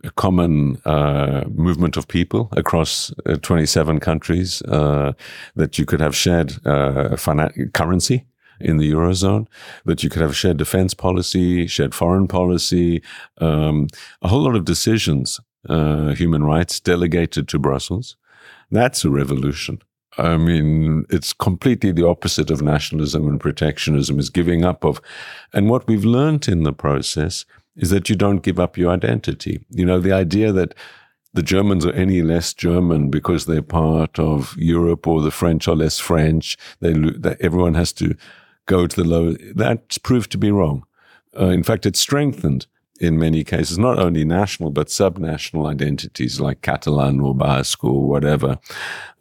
a 0.03 0.11
common 0.11 0.77
uh, 0.85 1.43
movement 1.49 1.97
of 1.97 2.07
people 2.07 2.49
across 2.55 3.11
uh, 3.25 3.35
27 3.41 3.99
countries, 3.99 4.61
uh, 4.63 5.11
that 5.55 5.77
you 5.77 5.85
could 5.85 5.99
have 5.99 6.15
shared 6.15 6.51
uh, 6.65 7.15
finan- 7.15 7.73
currency 7.73 8.25
in 8.59 8.77
the 8.77 8.91
eurozone, 8.91 9.47
that 9.85 10.03
you 10.03 10.09
could 10.09 10.21
have 10.21 10.31
a 10.31 10.35
shared 10.35 10.57
defense 10.57 10.93
policy, 10.93 11.67
shared 11.67 11.95
foreign 11.95 12.27
policy, 12.27 13.01
um, 13.39 13.87
a 14.21 14.27
whole 14.27 14.41
lot 14.41 14.55
of 14.55 14.65
decisions, 14.65 15.39
uh, 15.67 16.13
human 16.13 16.43
rights 16.43 16.79
delegated 16.79 17.47
to 17.47 17.59
Brussels. 17.59 18.15
That's 18.71 19.03
a 19.03 19.09
revolution. 19.09 19.81
I 20.17 20.37
mean, 20.37 21.05
it's 21.09 21.33
completely 21.33 21.91
the 21.91 22.07
opposite 22.07 22.51
of 22.51 22.61
nationalism 22.61 23.27
and 23.27 23.39
protectionism, 23.39 24.19
is 24.19 24.29
giving 24.29 24.65
up 24.65 24.83
of. 24.83 24.99
And 25.53 25.69
what 25.69 25.87
we've 25.87 26.05
learned 26.05 26.47
in 26.47 26.63
the 26.63 26.73
process 26.73 27.45
is 27.75 27.89
that 27.91 28.09
you 28.09 28.15
don't 28.15 28.43
give 28.43 28.59
up 28.59 28.77
your 28.77 28.91
identity. 28.91 29.65
You 29.69 29.85
know, 29.85 29.99
the 29.99 30.11
idea 30.11 30.51
that 30.51 30.73
the 31.33 31.43
Germans 31.43 31.85
are 31.85 31.93
any 31.93 32.21
less 32.21 32.53
German 32.53 33.09
because 33.09 33.45
they're 33.45 33.61
part 33.61 34.19
of 34.19 34.55
Europe 34.57 35.07
or 35.07 35.21
the 35.21 35.31
French 35.31 35.67
are 35.67 35.75
less 35.75 35.99
French, 35.99 36.57
they, 36.79 36.93
everyone 37.39 37.75
has 37.75 37.93
to 37.93 38.15
go 38.69 38.87
to 38.87 38.95
the 38.95 39.07
low, 39.07 39.33
that's 39.55 39.97
proved 39.97 40.31
to 40.31 40.37
be 40.37 40.51
wrong. 40.51 40.85
Uh, 41.39 41.47
in 41.47 41.63
fact, 41.63 41.85
it's 41.85 41.99
strengthened 41.99 42.67
in 42.99 43.17
many 43.17 43.43
cases, 43.43 43.77
not 43.77 43.97
only 43.97 44.25
national, 44.25 44.71
but 44.71 44.87
subnational 44.87 45.69
identities 45.69 46.39
like 46.39 46.61
Catalan 46.61 47.19
or 47.19 47.33
Basque 47.33 47.83
or 47.83 48.07
whatever, 48.07 48.59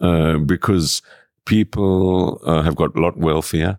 uh, 0.00 0.38
because 0.38 1.02
people 1.45 2.40
uh, 2.45 2.62
have 2.62 2.76
got 2.76 2.97
a 2.97 3.00
lot 3.00 3.17
wealthier 3.17 3.78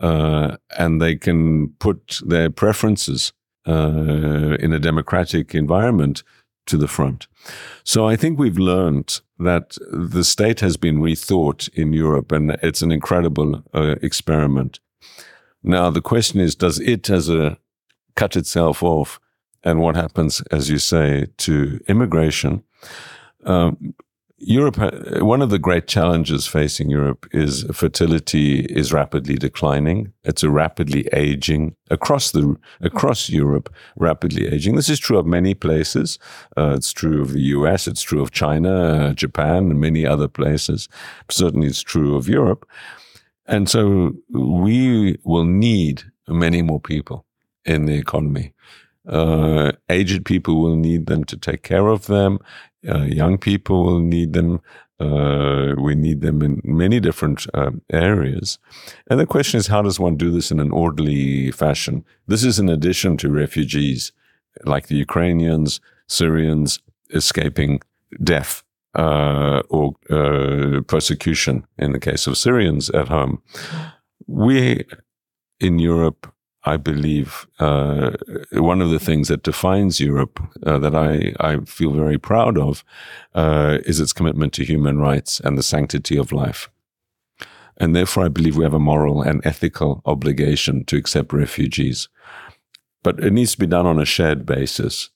uh, 0.00 0.56
and 0.78 1.00
they 1.00 1.16
can 1.16 1.68
put 1.78 2.20
their 2.26 2.50
preferences 2.50 3.32
uh, 3.66 4.56
in 4.60 4.72
a 4.72 4.80
democratic 4.80 5.54
environment 5.54 6.22
to 6.66 6.76
the 6.76 6.88
front. 6.88 7.28
So 7.84 8.08
I 8.08 8.16
think 8.16 8.38
we've 8.38 8.58
learned 8.58 9.20
that 9.38 9.76
the 9.92 10.24
state 10.24 10.60
has 10.60 10.76
been 10.76 11.02
rethought 11.02 11.68
in 11.74 11.92
Europe, 11.92 12.32
and 12.32 12.50
it's 12.62 12.82
an 12.82 12.92
incredible 12.92 13.62
uh, 13.74 13.96
experiment. 14.02 14.80
Now 15.62 15.90
the 15.90 16.02
question 16.02 16.40
is, 16.40 16.54
does 16.54 16.78
it 16.80 17.08
as 17.10 17.28
a 17.28 17.58
cut 18.16 18.36
itself 18.36 18.82
off, 18.82 19.18
and 19.62 19.80
what 19.80 19.96
happens, 19.96 20.42
as 20.50 20.68
you 20.68 20.78
say, 20.78 21.26
to 21.38 21.80
immigration? 21.88 22.62
Um, 23.44 23.94
Europe, 24.46 24.76
one 25.22 25.40
of 25.40 25.48
the 25.48 25.58
great 25.58 25.86
challenges 25.86 26.46
facing 26.46 26.90
Europe 26.90 27.26
is 27.32 27.64
fertility 27.72 28.66
is 28.66 28.92
rapidly 28.92 29.36
declining. 29.36 30.12
It's 30.22 30.42
a 30.42 30.50
rapidly 30.50 31.08
aging 31.12 31.76
across 31.90 32.32
the 32.32 32.56
across 32.80 33.30
Europe, 33.30 33.72
rapidly 33.96 34.46
aging. 34.46 34.74
This 34.74 34.90
is 34.90 34.98
true 34.98 35.18
of 35.18 35.24
many 35.24 35.54
places. 35.54 36.18
Uh, 36.58 36.74
it's 36.76 36.92
true 36.92 37.22
of 37.22 37.32
the 37.32 37.40
U.S. 37.40 37.86
It's 37.86 38.02
true 38.02 38.20
of 38.20 38.32
China, 38.32 38.72
uh, 38.72 39.12
Japan, 39.14 39.70
and 39.70 39.80
many 39.80 40.04
other 40.04 40.28
places. 40.28 40.88
Certainly, 41.30 41.68
it's 41.68 41.82
true 41.82 42.14
of 42.14 42.28
Europe. 42.28 42.68
And 43.46 43.68
so, 43.68 44.12
we 44.30 45.18
will 45.24 45.44
need 45.44 46.02
many 46.28 46.62
more 46.62 46.80
people 46.80 47.26
in 47.64 47.86
the 47.86 47.94
economy. 47.94 48.52
Uh, 49.06 49.72
aged 49.90 50.24
people 50.24 50.60
will 50.62 50.76
need 50.76 51.06
them 51.06 51.24
to 51.24 51.36
take 51.36 51.62
care 51.62 51.88
of 51.88 52.06
them. 52.06 52.38
Uh, 52.88 53.02
young 53.02 53.36
people 53.38 53.84
will 53.84 54.00
need 54.00 54.32
them. 54.32 54.60
Uh, 54.98 55.74
we 55.78 55.94
need 55.94 56.20
them 56.20 56.40
in 56.40 56.60
many 56.64 57.00
different 57.00 57.46
uh, 57.52 57.70
areas. 57.92 58.58
And 59.10 59.20
the 59.20 59.26
question 59.26 59.58
is, 59.58 59.66
how 59.66 59.82
does 59.82 60.00
one 60.00 60.16
do 60.16 60.30
this 60.30 60.50
in 60.50 60.60
an 60.60 60.70
orderly 60.70 61.50
fashion? 61.50 62.04
This 62.26 62.44
is 62.44 62.58
in 62.58 62.68
addition 62.68 63.16
to 63.18 63.30
refugees 63.30 64.12
like 64.64 64.86
the 64.86 64.96
Ukrainians, 64.96 65.80
Syrians 66.06 66.78
escaping 67.10 67.80
death 68.22 68.63
uh, 68.94 69.62
or 69.68 69.94
uh, 70.10 70.80
persecution 70.82 71.66
in 71.78 71.92
the 71.92 72.00
case 72.00 72.26
of 72.26 72.38
Syrians 72.38 72.90
at 72.90 73.08
home. 73.08 73.42
We 74.26 74.84
in 75.60 75.78
Europe 75.78 76.34
I 76.66 76.78
believe 76.78 77.46
uh, 77.58 78.12
one 78.52 78.80
of 78.80 78.88
the 78.88 78.98
things 78.98 79.28
that 79.28 79.42
defines 79.42 80.00
Europe 80.00 80.40
uh, 80.64 80.78
that 80.78 80.94
I, 80.94 81.34
I 81.38 81.58
feel 81.66 81.92
very 81.92 82.16
proud 82.18 82.56
of 82.56 82.84
uh, 83.34 83.78
is 83.84 84.00
its 84.00 84.14
commitment 84.14 84.54
to 84.54 84.64
human 84.64 84.98
rights 84.98 85.40
and 85.40 85.58
the 85.58 85.62
sanctity 85.62 86.16
of 86.16 86.32
life. 86.32 86.70
And 87.76 87.94
therefore, 87.94 88.24
I 88.24 88.28
believe 88.28 88.56
we 88.56 88.64
have 88.64 88.72
a 88.72 88.78
moral 88.78 89.20
and 89.20 89.44
ethical 89.44 90.00
obligation 90.06 90.84
to 90.86 90.96
accept 90.96 91.32
refugees. 91.32 92.08
But 93.02 93.22
it 93.22 93.32
needs 93.32 93.52
to 93.52 93.58
be 93.58 93.66
done 93.66 93.84
on 93.84 94.00
a 94.00 94.06
shared 94.06 94.46
basis. 94.46 95.10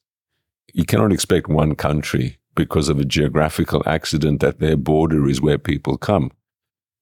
You 0.74 0.84
cannot 0.84 1.12
expect 1.12 1.48
one 1.48 1.76
country, 1.76 2.37
because 2.58 2.88
of 2.88 2.98
a 2.98 3.04
geographical 3.04 3.84
accident 3.86 4.40
that 4.40 4.58
their 4.58 4.76
border 4.76 5.28
is 5.28 5.40
where 5.40 5.58
people 5.58 5.96
come, 5.96 6.32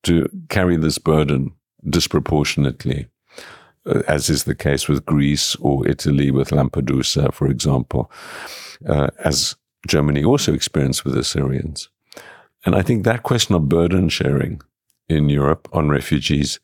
to 0.03 0.29
carry 0.51 0.77
this 0.77 0.99
burden 0.99 1.51
disproportionately. 1.89 3.09
Uh, 3.87 4.03
as 4.07 4.29
is 4.29 4.45
the 4.45 4.55
case 4.55 4.87
with 4.87 5.07
Greece 5.07 5.57
or 5.57 5.89
Italy 5.89 6.31
with 6.31 6.51
Lampedusa, 6.51 7.33
for 7.33 7.49
example, 7.49 8.11
uh, 8.87 9.09
as 9.25 9.57
Germany 9.89 10.23
also 10.23 10.53
experienced 10.53 11.07
with 11.07 11.15
the 11.15 11.25
Syrians. 11.25 11.89
And 12.67 12.75
I 12.75 12.83
think 12.83 13.05
that 13.05 13.23
question 13.23 13.55
of 13.55 13.69
burden 13.69 14.11
sharing 14.11 14.61
in 15.09 15.31
Europe 15.31 15.69
on 15.73 15.89
refugees 15.89 16.61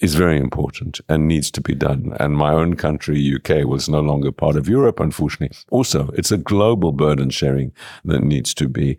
is 0.00 0.14
very 0.14 0.38
important 0.38 1.00
and 1.08 1.26
needs 1.26 1.50
to 1.50 1.60
be 1.60 1.74
done. 1.74 2.16
And 2.20 2.36
my 2.36 2.52
own 2.52 2.76
country, 2.76 3.34
UK, 3.34 3.66
was 3.66 3.88
no 3.88 4.00
longer 4.00 4.30
part 4.30 4.56
of 4.56 4.68
Europe, 4.68 5.00
unfortunately. 5.00 5.56
Also, 5.70 6.08
it's 6.14 6.30
a 6.30 6.38
global 6.38 6.92
burden 6.92 7.30
sharing 7.30 7.72
that 8.04 8.22
needs 8.22 8.54
to 8.54 8.68
be 8.68 8.96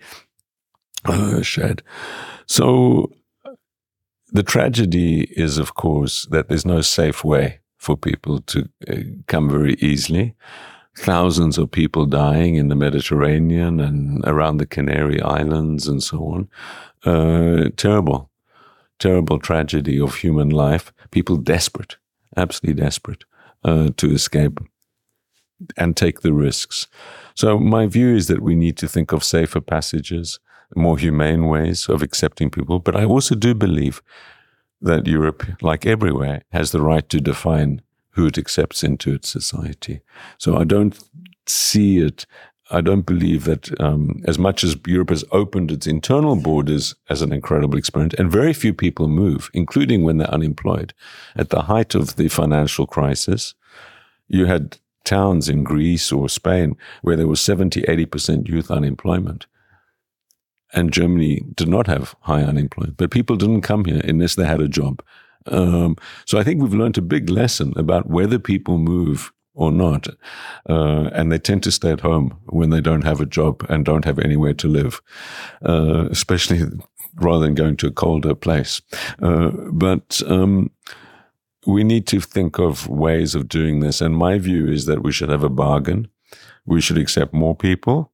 uh, 1.06 1.42
shared. 1.42 1.82
So 2.48 3.12
the 4.32 4.44
tragedy 4.44 5.24
is, 5.38 5.58
of 5.58 5.76
course, 5.76 6.26
that 6.32 6.50
there's 6.50 6.66
no 6.66 6.82
safe 6.82 7.24
way 7.24 7.60
for 7.78 7.96
people 7.96 8.42
to 8.42 8.70
uh, 8.90 8.96
come 9.28 9.50
very 9.50 9.76
easily. 9.76 10.36
Thousands 10.98 11.58
of 11.58 11.72
people 11.72 12.06
dying 12.06 12.56
in 12.56 12.68
the 12.68 12.76
Mediterranean 12.76 13.80
and 13.80 14.22
around 14.26 14.58
the 14.58 14.66
Canary 14.66 15.22
Islands 15.22 15.88
and 15.88 16.04
so 16.04 16.18
on. 16.26 16.50
Uh, 17.06 17.70
terrible, 17.78 18.29
terrible 19.00 19.40
tragedy 19.40 20.00
of 20.00 20.16
human 20.16 20.50
life. 20.50 20.94
People 21.12 21.38
desperate, 21.38 21.98
absolutely 22.38 22.82
desperate 22.82 23.24
uh, 23.64 23.90
to 23.98 24.12
escape 24.12 24.60
and 25.78 25.96
take 25.96 26.22
the 26.22 26.34
risks. 26.34 26.88
So 27.36 27.60
my 27.60 27.88
view 27.88 28.16
is 28.16 28.28
that 28.28 28.42
we 28.42 28.56
need 28.56 28.78
to 28.78 28.88
think 28.88 29.12
of 29.12 29.24
safer 29.24 29.62
passages, 29.62 30.40
more 30.76 30.98
humane 30.98 31.48
ways 31.48 31.90
of 31.90 32.02
accepting 32.02 32.50
people. 32.50 32.80
But 32.80 32.96
I 32.96 33.04
also 33.04 33.36
do 33.36 33.54
believe 33.54 34.02
that 34.82 35.08
Europe, 35.08 35.46
like 35.62 35.86
everywhere, 35.86 36.44
has 36.52 36.72
the 36.72 36.82
right 36.82 37.08
to 37.10 37.20
define 37.20 37.82
who 38.12 38.28
it 38.28 38.38
accepts 38.38 38.84
into 38.84 39.14
its 39.14 39.30
society. 39.30 40.02
So 40.38 40.58
I 40.58 40.64
don't 40.64 40.98
see 41.48 42.00
it. 42.00 42.26
I 42.72 42.82
don't 42.82 43.06
believe 43.06 43.46
that 43.46 43.80
um, 43.82 44.22
as 44.26 44.38
much 44.38 44.64
as 44.64 44.78
Europe 44.86 45.10
has 45.10 45.24
opened 45.32 45.72
its 45.72 45.88
internal 45.88 46.36
borders 46.36 46.96
as 47.10 47.22
an 47.22 47.34
incredible 47.34 47.78
experiment, 47.78 48.14
and 48.16 48.32
very 48.32 48.54
few 48.54 48.74
people 48.74 49.08
move, 49.08 49.50
including 49.54 50.04
when 50.04 50.18
they're 50.18 50.34
unemployed. 50.34 50.94
At 51.36 51.50
the 51.50 51.64
height 51.64 51.96
of 51.96 52.16
the 52.16 52.28
financial 52.28 52.86
crisis, 52.86 53.56
you 54.28 54.46
had 54.46 54.78
towns 55.04 55.50
in 55.50 55.64
Greece 55.64 56.12
or 56.12 56.30
Spain 56.30 56.78
where 57.02 57.16
there 57.16 57.28
was 57.28 57.42
70, 57.42 57.82
80% 57.82 58.48
youth 58.48 58.70
unemployment 58.70 59.48
and 60.74 60.94
Germany 60.94 61.42
did 61.56 61.68
not 61.68 61.88
have 61.88 62.16
high 62.22 62.44
unemployment, 62.44 62.98
but 62.98 63.12
people 63.12 63.36
didn't 63.36 63.62
come 63.62 63.86
here 63.86 64.02
unless 64.04 64.36
they 64.36 64.46
had 64.46 64.62
a 64.62 64.68
job. 64.68 65.02
Um, 65.48 65.96
so 66.26 66.38
I 66.38 66.44
think 66.44 66.62
we've 66.62 66.74
learned 66.74 66.98
a 66.98 67.02
big 67.02 67.30
lesson 67.30 67.74
about 67.76 68.10
whether 68.10 68.38
people 68.38 68.78
move 68.78 69.32
or 69.60 69.72
not, 69.72 70.08
uh, 70.70 71.10
and 71.14 71.32
they 71.32 71.38
tend 71.38 71.64
to 71.64 71.72
stay 71.72 71.92
at 71.92 72.02
home 72.02 72.38
when 72.48 72.70
they 72.70 72.82
don't 72.82 73.04
have 73.04 73.22
a 73.22 73.26
job 73.26 73.66
and 73.70 73.86
don't 73.86 74.06
have 74.06 74.20
anywhere 74.20 74.54
to 74.54 74.68
live, 74.68 75.02
uh, 75.68 76.08
especially 76.10 76.62
rather 77.16 77.46
than 77.46 77.56
going 77.56 77.78
to 77.78 77.88
a 77.88 77.92
colder 77.92 78.36
place. 78.36 78.82
Uh, 79.22 79.50
but 79.72 80.22
um, 80.28 80.72
we 81.68 81.84
need 81.84 82.08
to 82.08 82.20
think 82.22 82.60
of 82.60 82.88
ways 82.88 83.36
of 83.36 83.50
doing 83.50 83.82
this, 83.82 84.02
and 84.02 84.16
my 84.16 84.38
view 84.38 84.68
is 84.68 84.86
that 84.86 85.04
we 85.04 85.12
should 85.12 85.30
have 85.30 85.44
a 85.44 85.50
bargain. 85.50 86.08
We 86.66 86.82
should 86.82 86.98
accept 86.98 87.34
more 87.34 87.56
people 87.56 88.12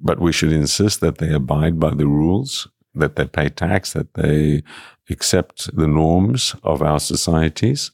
but 0.00 0.20
we 0.20 0.32
should 0.32 0.52
insist 0.52 1.00
that 1.00 1.18
they 1.18 1.32
abide 1.32 1.78
by 1.80 1.90
the 1.90 2.06
rules, 2.06 2.68
that 2.94 3.16
they 3.16 3.26
pay 3.26 3.48
tax, 3.48 3.92
that 3.92 4.14
they 4.14 4.62
accept 5.10 5.74
the 5.76 5.88
norms 5.88 6.54
of 6.62 6.82
our 6.82 7.00
societies, 7.00 7.90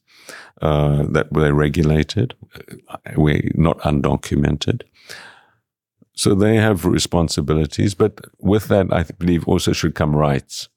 uh, 0.62 1.04
that 1.10 1.32
they're 1.32 1.54
regulated, 1.54 2.34
uh, 2.88 2.96
we're 3.16 3.50
not 3.54 3.78
undocumented. 3.80 4.82
So 6.14 6.34
they 6.34 6.56
have 6.56 6.84
responsibilities, 6.84 7.94
but 7.94 8.20
with 8.38 8.68
that, 8.68 8.92
I 8.92 9.02
believe 9.18 9.48
also 9.48 9.72
should 9.72 9.94
come 9.94 10.14
rights 10.14 10.68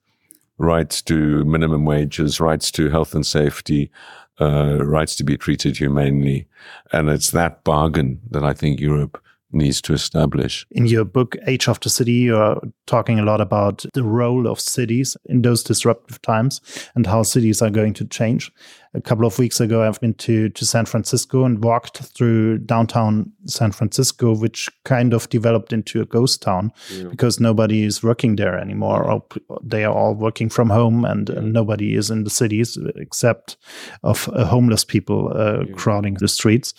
rights 0.58 1.01
to 1.04 1.46
minimum 1.46 1.86
wages, 1.86 2.39
rights 2.39 2.72
to 2.72 2.89
health 2.89 3.13
and 3.13 3.25
safety, 3.25 3.92
uh, 4.39 4.84
rights 4.84 5.16
to 5.16 5.24
be 5.24 5.38
treated 5.38 5.77
humanely. 5.77 6.48
And 6.92 7.10
it's 7.10 7.32
that 7.32 7.63
bargain 7.63 8.20
that 8.30 8.44
I 8.44 8.54
think 8.54 8.80
Europe 8.80 9.22
needs 9.51 9.82
to 9.82 9.94
establish. 9.94 10.66
In 10.72 10.88
your 10.88 11.06
book, 11.06 11.36
Age 11.48 11.68
of 11.68 11.80
the 11.80 11.89
City, 11.89 12.13
you're 12.13 12.60
talking 12.86 13.20
a 13.20 13.24
lot 13.24 13.39
about 13.39 13.86
the 13.94 14.04
role 14.04 14.48
of 14.48 14.60
cities 14.60 15.16
in 15.25 15.42
those 15.42 15.63
disruptive 15.63 16.22
times 16.22 16.62
and 16.96 17.08
how 17.08 17.24
cities 17.24 17.62
are 17.62 17.70
going 17.70 17.94
to 17.94 18.06
change. 18.06 18.51
A 18.94 19.01
couple 19.01 19.25
of 19.25 19.38
weeks 19.38 19.60
ago, 19.60 19.84
I've 19.84 20.00
been 20.01 20.16
to, 20.16 20.50
to 20.50 20.66
San 20.66 20.86
Francisco 20.86 21.44
and 21.46 21.63
walked 21.63 22.00
through 22.00 22.60
downtown 22.60 23.32
San 23.46 23.72
Francisco, 23.72 24.36
which 24.36 24.70
kind 24.86 25.13
of 25.13 25.30
developed 25.30 25.72
into 25.72 26.01
a 26.01 26.06
ghost 26.06 26.42
town 26.42 26.72
yeah. 26.92 27.04
because 27.04 27.39
nobody 27.39 27.84
is 27.84 28.01
working 28.01 28.38
there 28.38 28.58
anymore. 28.58 29.04
Or 29.04 29.24
they 29.62 29.84
are 29.84 29.94
all 29.94 30.16
working 30.16 30.50
from 30.50 30.70
home 30.70 31.06
and, 31.06 31.30
and 31.30 31.54
nobody 31.54 31.96
is 31.96 32.10
in 32.10 32.24
the 32.24 32.30
cities 32.30 32.77
except 32.96 33.58
of 34.04 34.30
uh, 34.34 34.46
homeless 34.46 34.84
people 34.84 35.32
uh, 35.36 35.63
yeah. 35.63 35.74
crowding 35.75 36.16
the 36.16 36.27
streets 36.27 36.74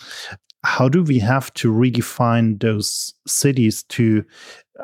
how 0.63 0.89
do 0.89 1.03
we 1.03 1.19
have 1.19 1.53
to 1.53 1.71
redefine 1.71 2.59
those 2.59 3.13
cities 3.25 3.83
to 3.83 4.23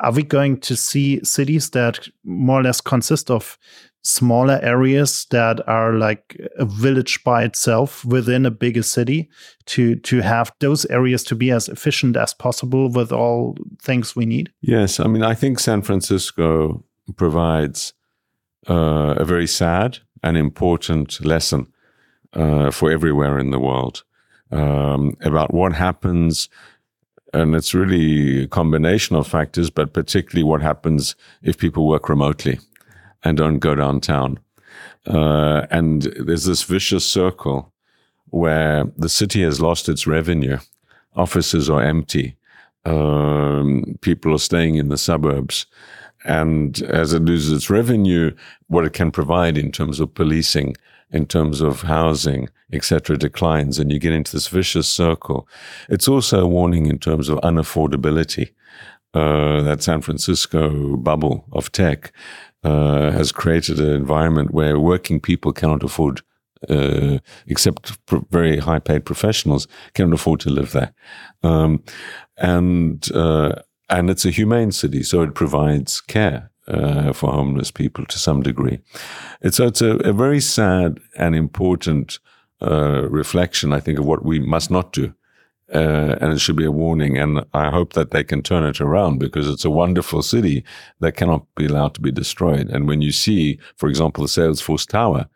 are 0.02 0.12
we 0.12 0.22
going 0.22 0.58
to 0.60 0.76
see 0.76 1.24
cities 1.24 1.70
that 1.70 2.08
more 2.24 2.60
or 2.60 2.62
less 2.62 2.80
consist 2.80 3.30
of 3.30 3.58
smaller 4.02 4.60
areas 4.62 5.26
that 5.30 5.66
are 5.68 5.94
like 5.94 6.40
a 6.58 6.64
village 6.64 7.24
by 7.24 7.42
itself 7.42 8.04
within 8.04 8.46
a 8.46 8.50
bigger 8.50 8.82
city 8.82 9.28
to 9.64 9.96
to 9.96 10.20
have 10.20 10.52
those 10.60 10.86
areas 10.86 11.24
to 11.24 11.34
be 11.34 11.50
as 11.50 11.68
efficient 11.68 12.16
as 12.16 12.32
possible 12.32 12.88
with 12.88 13.10
all 13.10 13.56
things 13.82 14.14
we 14.14 14.24
need? 14.24 14.50
Yes 14.60 15.00
i 15.00 15.06
mean 15.06 15.22
i 15.22 15.34
think 15.34 15.58
san 15.58 15.82
francisco 15.82 16.84
provides 17.16 17.92
uh, 18.68 19.14
a 19.16 19.24
very 19.24 19.46
sad 19.46 19.98
and 20.22 20.36
important 20.36 21.24
lesson 21.24 21.66
uh, 22.32 22.70
for 22.70 22.90
everywhere 22.90 23.38
in 23.38 23.50
the 23.50 23.60
world 23.60 24.04
um, 24.50 25.16
about 25.22 25.52
what 25.52 25.72
happens. 25.72 26.48
And 27.34 27.54
it's 27.54 27.74
really 27.74 28.44
a 28.44 28.48
combination 28.48 29.16
of 29.16 29.26
factors, 29.26 29.70
but 29.70 29.92
particularly 29.92 30.44
what 30.44 30.62
happens 30.62 31.16
if 31.42 31.58
people 31.58 31.86
work 31.86 32.08
remotely 32.08 32.58
and 33.24 33.36
don't 33.36 33.58
go 33.58 33.74
downtown. 33.74 34.38
Uh, 35.06 35.66
and 35.70 36.02
there's 36.18 36.44
this 36.44 36.62
vicious 36.62 37.04
circle 37.04 37.72
where 38.30 38.84
the 38.96 39.08
city 39.08 39.42
has 39.42 39.60
lost 39.60 39.88
its 39.88 40.06
revenue. 40.06 40.58
Offices 41.14 41.70
are 41.70 41.82
empty. 41.82 42.36
Um, 42.84 43.98
people 44.00 44.34
are 44.34 44.38
staying 44.38 44.76
in 44.76 44.88
the 44.88 44.98
suburbs. 44.98 45.66
And 46.24 46.82
as 46.82 47.12
it 47.12 47.22
loses 47.22 47.52
its 47.52 47.70
revenue, 47.70 48.34
what 48.68 48.84
it 48.84 48.92
can 48.92 49.10
provide 49.10 49.56
in 49.56 49.70
terms 49.70 50.00
of 50.00 50.14
policing 50.14 50.76
in 51.16 51.26
terms 51.26 51.60
of 51.60 51.82
housing, 51.82 52.48
etc., 52.72 53.16
declines, 53.16 53.78
and 53.78 53.90
you 53.90 53.98
get 53.98 54.12
into 54.12 54.32
this 54.32 54.48
vicious 54.48 54.88
circle. 54.88 55.48
It's 55.88 56.08
also 56.08 56.44
a 56.44 56.46
warning 56.46 56.86
in 56.86 56.98
terms 56.98 57.28
of 57.28 57.38
unaffordability. 57.38 58.50
Uh, 59.14 59.62
that 59.62 59.82
San 59.82 60.02
Francisco 60.02 60.94
bubble 60.96 61.46
of 61.52 61.72
tech 61.72 62.12
uh, 62.64 63.10
has 63.12 63.32
created 63.32 63.80
an 63.80 63.94
environment 63.94 64.50
where 64.50 64.78
working 64.78 65.20
people 65.20 65.54
cannot 65.54 65.82
afford, 65.82 66.20
uh, 66.68 67.18
except 67.46 67.96
very 68.30 68.58
high 68.58 68.78
paid 68.78 69.06
professionals, 69.06 69.66
cannot 69.94 70.12
afford 70.12 70.40
to 70.40 70.50
live 70.50 70.72
there. 70.72 70.92
Um, 71.42 71.82
and 72.36 73.10
uh, 73.12 73.62
and 73.88 74.10
it's 74.10 74.26
a 74.26 74.30
humane 74.30 74.72
city, 74.72 75.02
so 75.02 75.22
it 75.22 75.34
provides 75.34 76.02
care 76.02 76.50
uh, 76.68 77.12
for 77.12 77.32
homeless 77.32 77.70
people 77.70 78.04
to 78.06 78.18
some 78.18 78.42
degree. 78.42 78.80
It's, 79.40 79.56
so 79.56 79.66
it's 79.66 79.82
a, 79.82 79.96
a 79.98 80.12
very 80.12 80.40
sad 80.40 81.00
and 81.16 81.34
important 81.34 82.18
uh, 82.62 83.08
reflection, 83.08 83.72
I 83.72 83.80
think, 83.80 83.98
of 83.98 84.06
what 84.06 84.24
we 84.24 84.38
must 84.40 84.70
not 84.70 84.92
do. 84.92 85.14
Uh, 85.74 86.16
and 86.20 86.32
it 86.32 86.38
should 86.38 86.56
be 86.56 86.64
a 86.64 86.70
warning. 86.70 87.18
And 87.18 87.44
I 87.52 87.70
hope 87.70 87.94
that 87.94 88.10
they 88.10 88.22
can 88.22 88.42
turn 88.42 88.64
it 88.64 88.80
around 88.80 89.18
because 89.18 89.48
it's 89.48 89.64
a 89.64 89.70
wonderful 89.70 90.22
city 90.22 90.64
that 91.00 91.16
cannot 91.16 91.44
be 91.56 91.66
allowed 91.66 91.94
to 91.94 92.00
be 92.00 92.12
destroyed. 92.12 92.68
And 92.70 92.86
when 92.86 93.02
you 93.02 93.10
see, 93.10 93.58
for 93.76 93.88
example, 93.88 94.24
the 94.24 94.28
Salesforce 94.28 94.86
Tower 94.86 95.28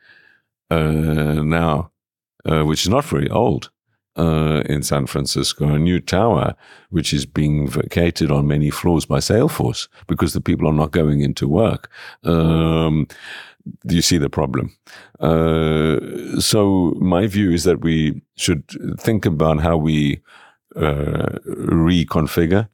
uh, 0.71 1.43
now, 1.43 1.91
uh, 2.45 2.63
which 2.63 2.83
is 2.83 2.89
not 2.89 3.05
very 3.05 3.29
old, 3.29 3.71
uh, 4.17 4.63
in 4.67 4.83
San 4.83 5.07
Francisco, 5.07 5.69
a 5.69 5.79
new 5.79 6.01
tower, 6.01 6.55
which 6.91 7.13
is 7.13 7.27
being 7.27 7.69
vacated 7.69 8.31
on 8.31 8.47
many 8.47 8.71
floors 8.71 9.07
by 9.07 9.19
Salesforce 9.19 9.89
because 10.07 10.33
the 10.33 10.41
people 10.41 10.69
are 10.69 10.73
not 10.73 10.91
going 10.91 11.21
into 11.21 11.49
work. 11.49 11.91
Um, 12.25 13.07
do 13.87 13.95
you 13.95 14.03
see 14.03 14.19
the 14.19 14.31
problem? 14.31 14.77
Uh, 15.21 16.41
so 16.41 16.95
my 17.01 17.27
view 17.27 17.53
is 17.53 17.65
that 17.65 17.83
we 17.83 18.23
should 18.37 18.65
think 18.99 19.27
about 19.27 19.61
how 19.61 19.77
we 19.77 20.21
uh, 20.77 21.39
reconfigure 21.47 22.69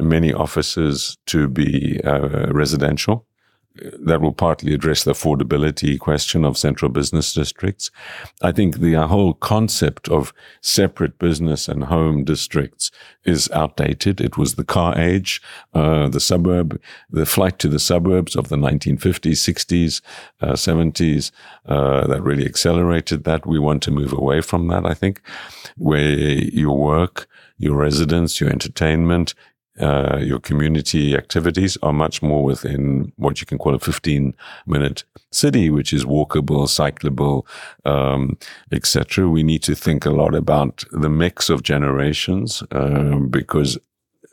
many 0.00 0.32
offices 0.32 1.18
to 1.26 1.48
be 1.48 2.00
uh, 2.04 2.52
residential 2.52 3.26
that 3.74 4.20
will 4.20 4.32
partly 4.32 4.74
address 4.74 5.04
the 5.04 5.12
affordability 5.12 5.98
question 5.98 6.44
of 6.44 6.58
central 6.58 6.90
business 6.90 7.32
districts. 7.32 7.90
I 8.42 8.52
think 8.52 8.78
the 8.78 8.94
whole 9.06 9.34
concept 9.34 10.08
of 10.08 10.32
separate 10.60 11.18
business 11.18 11.68
and 11.68 11.84
home 11.84 12.24
districts 12.24 12.90
is 13.24 13.50
outdated. 13.52 14.20
It 14.20 14.36
was 14.36 14.54
the 14.54 14.64
car 14.64 14.98
age, 14.98 15.40
uh, 15.74 16.08
the 16.08 16.20
suburb, 16.20 16.80
the 17.10 17.26
flight 17.26 17.58
to 17.60 17.68
the 17.68 17.78
suburbs 17.78 18.36
of 18.36 18.48
the 18.48 18.56
1950s, 18.56 19.38
60s, 19.38 20.02
uh, 20.40 20.52
70s 20.52 21.30
uh, 21.66 22.06
that 22.08 22.22
really 22.22 22.44
accelerated 22.44 23.24
that. 23.24 23.46
We 23.46 23.58
want 23.58 23.82
to 23.84 23.90
move 23.90 24.12
away 24.12 24.40
from 24.40 24.68
that, 24.68 24.84
I 24.84 24.94
think, 24.94 25.22
where 25.76 26.10
your 26.10 26.76
work, 26.76 27.26
your 27.58 27.76
residence, 27.76 28.40
your 28.40 28.50
entertainment 28.50 29.34
uh, 29.80 30.18
your 30.20 30.38
community 30.38 31.16
activities 31.16 31.78
are 31.82 31.92
much 31.92 32.22
more 32.22 32.44
within 32.44 33.12
what 33.16 33.40
you 33.40 33.46
can 33.46 33.58
call 33.58 33.74
a 33.74 33.78
15 33.78 34.34
minute 34.66 35.04
city, 35.30 35.70
which 35.70 35.92
is 35.92 36.04
walkable, 36.04 36.66
cyclable, 36.66 37.46
um, 37.84 38.36
etc. 38.70 39.28
We 39.28 39.42
need 39.42 39.62
to 39.62 39.74
think 39.74 40.04
a 40.04 40.10
lot 40.10 40.34
about 40.34 40.84
the 40.92 41.08
mix 41.08 41.48
of 41.48 41.62
generations 41.62 42.62
uh, 42.70 43.16
because 43.30 43.78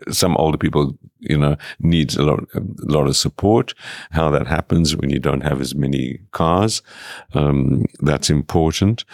some 0.10 0.36
older 0.38 0.58
people, 0.58 0.98
you 1.20 1.38
know, 1.38 1.58
need 1.80 2.16
a 2.16 2.24
lot, 2.24 2.40
a 2.54 2.62
lot 2.80 3.08
of 3.08 3.16
support. 3.16 3.74
How 4.12 4.30
that 4.32 4.48
happens 4.48 4.96
when 4.96 5.10
you 5.10 5.20
don't 5.20 5.42
have 5.42 5.62
as 5.62 5.76
many 5.76 6.20
cars, 6.32 6.82
um, 7.34 7.86
that's 8.00 8.30
important. 8.30 9.06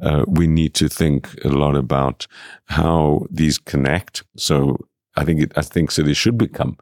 Uh, 0.00 0.24
we 0.26 0.46
need 0.46 0.74
to 0.74 0.88
think 0.88 1.42
a 1.44 1.48
lot 1.48 1.76
about 1.76 2.26
how 2.66 3.26
these 3.30 3.58
connect. 3.58 4.24
So 4.36 4.78
I 5.16 5.24
think 5.24 5.40
it, 5.40 5.52
I 5.56 5.62
think 5.62 5.90
cities 5.90 6.16
should 6.16 6.38
become 6.38 6.76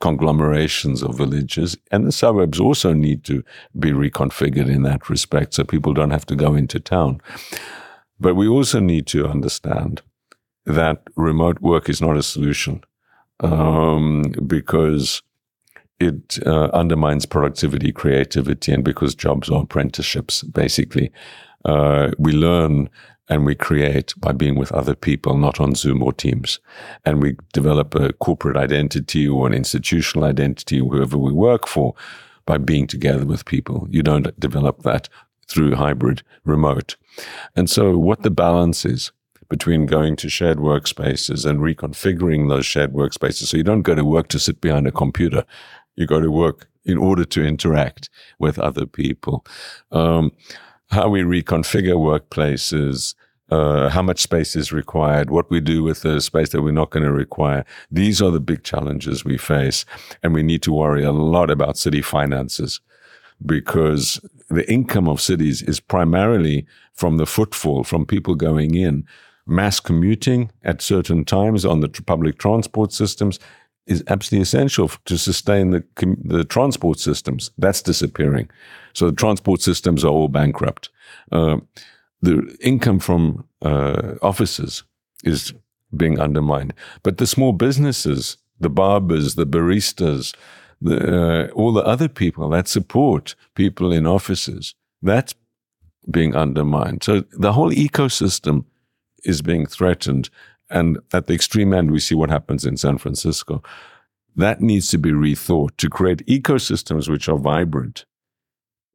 conglomerations 0.00 1.02
of 1.02 1.16
villages, 1.16 1.76
and 1.90 2.06
the 2.06 2.12
suburbs 2.12 2.60
also 2.60 2.92
need 2.92 3.24
to 3.24 3.42
be 3.78 3.90
reconfigured 3.90 4.68
in 4.68 4.82
that 4.82 5.08
respect, 5.08 5.54
so 5.54 5.64
people 5.64 5.94
don't 5.94 6.10
have 6.10 6.26
to 6.26 6.36
go 6.36 6.54
into 6.54 6.78
town. 6.78 7.20
But 8.20 8.34
we 8.34 8.48
also 8.48 8.80
need 8.80 9.06
to 9.08 9.26
understand 9.26 10.02
that 10.66 11.02
remote 11.16 11.60
work 11.60 11.88
is 11.88 12.00
not 12.02 12.16
a 12.16 12.22
solution 12.22 12.82
um, 13.40 14.22
because 14.46 15.22
it 16.00 16.38
uh, 16.46 16.68
undermines 16.72 17.26
productivity, 17.26 17.92
creativity, 17.92 18.72
and 18.72 18.84
because 18.84 19.14
jobs 19.14 19.50
are 19.50 19.62
apprenticeships, 19.62 20.42
basically. 20.42 21.10
Uh, 21.64 22.10
we 22.18 22.32
learn 22.32 22.88
and 23.28 23.44
we 23.44 23.54
create 23.54 24.14
by 24.18 24.32
being 24.32 24.54
with 24.54 24.72
other 24.72 24.94
people, 24.94 25.36
not 25.36 25.60
on 25.60 25.74
Zoom 25.74 26.02
or 26.02 26.12
Teams. 26.12 26.60
And 27.04 27.22
we 27.22 27.36
develop 27.52 27.94
a 27.94 28.12
corporate 28.14 28.56
identity 28.56 29.28
or 29.28 29.46
an 29.46 29.54
institutional 29.54 30.24
identity, 30.24 30.78
whoever 30.78 31.18
we 31.18 31.32
work 31.32 31.66
for, 31.66 31.94
by 32.46 32.56
being 32.56 32.86
together 32.86 33.26
with 33.26 33.44
people. 33.44 33.86
You 33.90 34.02
don't 34.02 34.38
develop 34.40 34.82
that 34.82 35.08
through 35.46 35.74
hybrid 35.74 36.22
remote. 36.44 36.96
And 37.54 37.68
so 37.68 37.96
what 37.98 38.22
the 38.22 38.30
balance 38.30 38.84
is 38.84 39.12
between 39.48 39.86
going 39.86 40.16
to 40.16 40.28
shared 40.28 40.58
workspaces 40.58 41.46
and 41.46 41.60
reconfiguring 41.60 42.48
those 42.48 42.66
shared 42.66 42.92
workspaces. 42.92 43.46
So 43.46 43.56
you 43.56 43.62
don't 43.62 43.82
go 43.82 43.94
to 43.94 44.04
work 44.04 44.28
to 44.28 44.38
sit 44.38 44.60
behind 44.60 44.86
a 44.86 44.92
computer. 44.92 45.44
You 45.96 46.06
go 46.06 46.20
to 46.20 46.30
work 46.30 46.68
in 46.84 46.98
order 46.98 47.24
to 47.24 47.44
interact 47.44 48.08
with 48.38 48.58
other 48.58 48.86
people. 48.86 49.44
Um, 49.90 50.32
how 50.90 51.08
we 51.08 51.20
reconfigure 51.20 51.96
workplaces, 51.96 53.14
uh, 53.50 53.88
how 53.88 54.02
much 54.02 54.20
space 54.20 54.56
is 54.56 54.72
required, 54.72 55.30
what 55.30 55.50
we 55.50 55.60
do 55.60 55.82
with 55.82 56.02
the 56.02 56.20
space 56.20 56.50
that 56.50 56.62
we're 56.62 56.70
not 56.70 56.90
going 56.90 57.04
to 57.04 57.12
require. 57.12 57.64
These 57.90 58.20
are 58.20 58.30
the 58.30 58.40
big 58.40 58.62
challenges 58.62 59.24
we 59.24 59.38
face. 59.38 59.84
And 60.22 60.34
we 60.34 60.42
need 60.42 60.62
to 60.62 60.72
worry 60.72 61.04
a 61.04 61.12
lot 61.12 61.50
about 61.50 61.78
city 61.78 62.02
finances 62.02 62.80
because 63.44 64.20
the 64.48 64.70
income 64.70 65.08
of 65.08 65.20
cities 65.20 65.62
is 65.62 65.80
primarily 65.80 66.66
from 66.94 67.16
the 67.16 67.26
footfall, 67.26 67.84
from 67.84 68.04
people 68.04 68.34
going 68.34 68.74
in. 68.74 69.06
Mass 69.46 69.80
commuting 69.80 70.50
at 70.62 70.82
certain 70.82 71.24
times 71.24 71.64
on 71.64 71.80
the 71.80 71.88
public 71.88 72.38
transport 72.38 72.92
systems 72.92 73.38
is 73.88 74.04
absolutely 74.06 74.42
essential 74.42 74.90
to 75.04 75.18
sustain 75.18 75.70
the, 75.70 75.82
the 76.24 76.44
transport 76.44 77.00
systems. 77.00 77.50
That's 77.58 77.82
disappearing. 77.82 78.50
So 78.92 79.06
the 79.06 79.16
transport 79.16 79.62
systems 79.62 80.04
are 80.04 80.12
all 80.12 80.28
bankrupt. 80.28 80.90
Uh, 81.32 81.56
the 82.20 82.56
income 82.60 82.98
from 82.98 83.44
uh, 83.62 84.14
offices 84.22 84.84
is 85.24 85.54
being 85.96 86.20
undermined. 86.20 86.74
But 87.02 87.16
the 87.16 87.26
small 87.26 87.52
businesses, 87.52 88.36
the 88.60 88.70
barbers, 88.70 89.34
the 89.34 89.46
baristas, 89.46 90.34
the, 90.82 91.48
uh, 91.48 91.52
all 91.54 91.72
the 91.72 91.84
other 91.84 92.08
people 92.08 92.50
that 92.50 92.68
support 92.68 93.34
people 93.54 93.92
in 93.92 94.06
offices, 94.06 94.74
that's 95.02 95.34
being 96.10 96.36
undermined. 96.36 97.02
So 97.02 97.24
the 97.32 97.52
whole 97.52 97.70
ecosystem 97.70 98.64
is 99.24 99.42
being 99.42 99.66
threatened. 99.66 100.30
And 100.70 100.98
at 101.12 101.26
the 101.26 101.34
extreme 101.34 101.72
end, 101.72 101.90
we 101.90 102.00
see 102.00 102.14
what 102.14 102.30
happens 102.30 102.64
in 102.64 102.76
San 102.76 102.98
Francisco. 102.98 103.62
That 104.36 104.60
needs 104.60 104.88
to 104.88 104.98
be 104.98 105.10
rethought 105.10 105.76
to 105.78 105.88
create 105.88 106.26
ecosystems 106.26 107.08
which 107.08 107.28
are 107.28 107.38
vibrant 107.38 108.04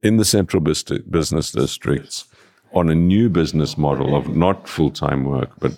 in 0.02 0.18
the 0.18 0.26
central 0.26 0.62
business 0.62 1.52
districts 1.52 2.26
on 2.74 2.90
a 2.90 2.96
new 2.96 3.30
business 3.30 3.78
model 3.78 4.16
of 4.16 4.36
not 4.36 4.68
full 4.68 4.90
time 4.90 5.26
work, 5.26 5.52
but 5.60 5.78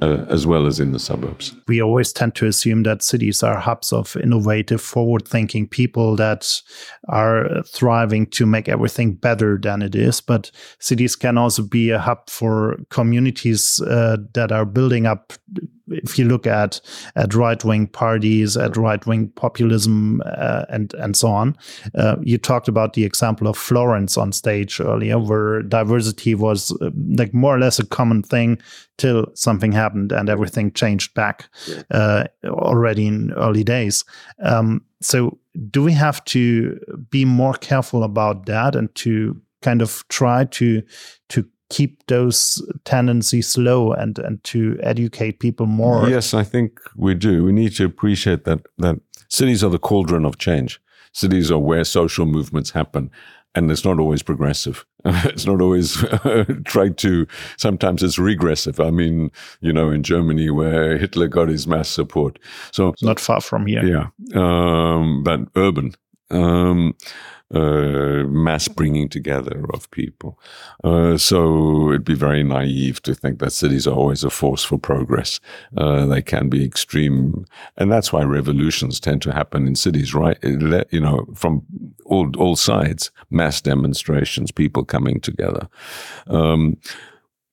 uh, 0.00 0.24
as 0.28 0.46
well 0.46 0.66
as 0.66 0.80
in 0.80 0.92
the 0.92 0.98
suburbs. 0.98 1.54
We 1.66 1.82
always 1.82 2.12
tend 2.12 2.34
to 2.36 2.46
assume 2.46 2.84
that 2.84 3.02
cities 3.02 3.42
are 3.42 3.58
hubs 3.58 3.92
of 3.92 4.16
innovative, 4.16 4.80
forward 4.80 5.26
thinking 5.26 5.66
people 5.66 6.16
that 6.16 6.62
are 7.08 7.62
thriving 7.64 8.26
to 8.26 8.46
make 8.46 8.68
everything 8.68 9.14
better 9.14 9.58
than 9.60 9.82
it 9.82 9.94
is. 9.94 10.20
But 10.20 10.50
cities 10.78 11.16
can 11.16 11.38
also 11.38 11.62
be 11.62 11.90
a 11.90 11.98
hub 11.98 12.30
for 12.30 12.78
communities 12.90 13.80
uh, 13.80 14.18
that 14.34 14.52
are 14.52 14.64
building 14.64 15.06
up 15.06 15.32
if 15.90 16.18
you 16.18 16.24
look 16.24 16.46
at 16.46 16.80
at 17.16 17.34
right 17.34 17.62
wing 17.64 17.86
parties, 17.86 18.56
at 18.56 18.76
right 18.76 19.04
wing 19.06 19.28
populism, 19.36 20.22
uh, 20.26 20.64
and 20.68 20.94
and 20.94 21.16
so 21.16 21.28
on, 21.28 21.56
uh, 21.94 22.16
you 22.22 22.38
talked 22.38 22.68
about 22.68 22.92
the 22.92 23.04
example 23.04 23.46
of 23.46 23.56
Florence 23.56 24.16
on 24.16 24.32
stage 24.32 24.80
earlier, 24.80 25.18
where 25.18 25.62
diversity 25.62 26.34
was 26.34 26.72
uh, 26.80 26.90
like 27.16 27.34
more 27.34 27.54
or 27.54 27.58
less 27.58 27.78
a 27.78 27.86
common 27.86 28.22
thing 28.22 28.58
till 28.96 29.26
something 29.34 29.72
happened 29.72 30.12
and 30.12 30.28
everything 30.28 30.72
changed 30.72 31.14
back 31.14 31.48
uh, 31.90 32.24
already 32.44 33.06
in 33.06 33.32
early 33.34 33.64
days. 33.64 34.04
Um, 34.42 34.84
so, 35.00 35.38
do 35.70 35.82
we 35.82 35.92
have 35.92 36.24
to 36.26 36.78
be 37.10 37.24
more 37.24 37.54
careful 37.54 38.02
about 38.02 38.46
that 38.46 38.74
and 38.74 38.92
to 38.96 39.40
kind 39.62 39.82
of 39.82 40.04
try 40.08 40.44
to 40.44 40.82
to 41.28 41.44
keep 41.70 42.06
those 42.06 42.62
tendencies 42.84 43.56
low 43.56 43.92
and 43.92 44.18
and 44.18 44.42
to 44.44 44.78
educate 44.82 45.40
people 45.40 45.66
more. 45.66 46.08
Yes 46.08 46.34
i 46.34 46.44
think 46.44 46.80
we 46.96 47.14
do. 47.14 47.44
We 47.44 47.52
need 47.52 47.74
to 47.76 47.84
appreciate 47.84 48.44
that 48.44 48.60
that 48.78 49.00
cities 49.28 49.62
are 49.62 49.70
the 49.70 49.78
cauldron 49.78 50.24
of 50.24 50.38
change. 50.38 50.80
Cities 51.12 51.50
are 51.50 51.58
where 51.58 51.84
social 51.84 52.26
movements 52.26 52.70
happen 52.70 53.10
and 53.54 53.70
it's 53.70 53.84
not 53.84 53.98
always 53.98 54.22
progressive. 54.22 54.84
It's 55.04 55.46
not 55.46 55.60
always 55.60 55.96
tried 56.64 56.98
to 56.98 57.26
sometimes 57.56 58.02
it's 58.02 58.18
regressive. 58.18 58.80
I 58.80 58.90
mean 58.90 59.30
you 59.60 59.72
know 59.72 59.90
in 59.90 60.02
germany 60.02 60.50
where 60.50 60.98
hitler 60.98 61.28
got 61.28 61.48
his 61.48 61.66
mass 61.66 61.88
support. 61.88 62.38
So 62.72 62.94
not 63.02 63.20
far 63.20 63.40
from 63.40 63.66
here. 63.66 63.84
Yeah 63.84 64.06
um, 64.34 65.22
but 65.22 65.40
urban 65.54 65.94
um, 66.30 66.94
uh, 67.54 68.24
mass 68.28 68.68
bringing 68.68 69.08
together 69.08 69.64
of 69.72 69.90
people. 69.90 70.38
Uh, 70.84 71.16
so 71.16 71.88
it'd 71.88 72.04
be 72.04 72.14
very 72.14 72.42
naive 72.42 73.00
to 73.02 73.14
think 73.14 73.38
that 73.38 73.52
cities 73.52 73.86
are 73.86 73.94
always 73.94 74.22
a 74.24 74.30
force 74.30 74.64
for 74.64 74.78
progress. 74.78 75.40
Uh, 75.76 76.04
they 76.06 76.22
can 76.22 76.48
be 76.48 76.64
extreme, 76.64 77.46
and 77.76 77.90
that's 77.90 78.12
why 78.12 78.22
revolutions 78.22 79.00
tend 79.00 79.22
to 79.22 79.32
happen 79.32 79.66
in 79.66 79.74
cities, 79.74 80.14
right? 80.14 80.38
You 80.42 81.00
know, 81.00 81.26
from 81.34 81.62
all 82.04 82.30
all 82.36 82.56
sides, 82.56 83.10
mass 83.30 83.60
demonstrations, 83.60 84.52
people 84.52 84.84
coming 84.84 85.20
together. 85.20 85.68
Um, 86.26 86.76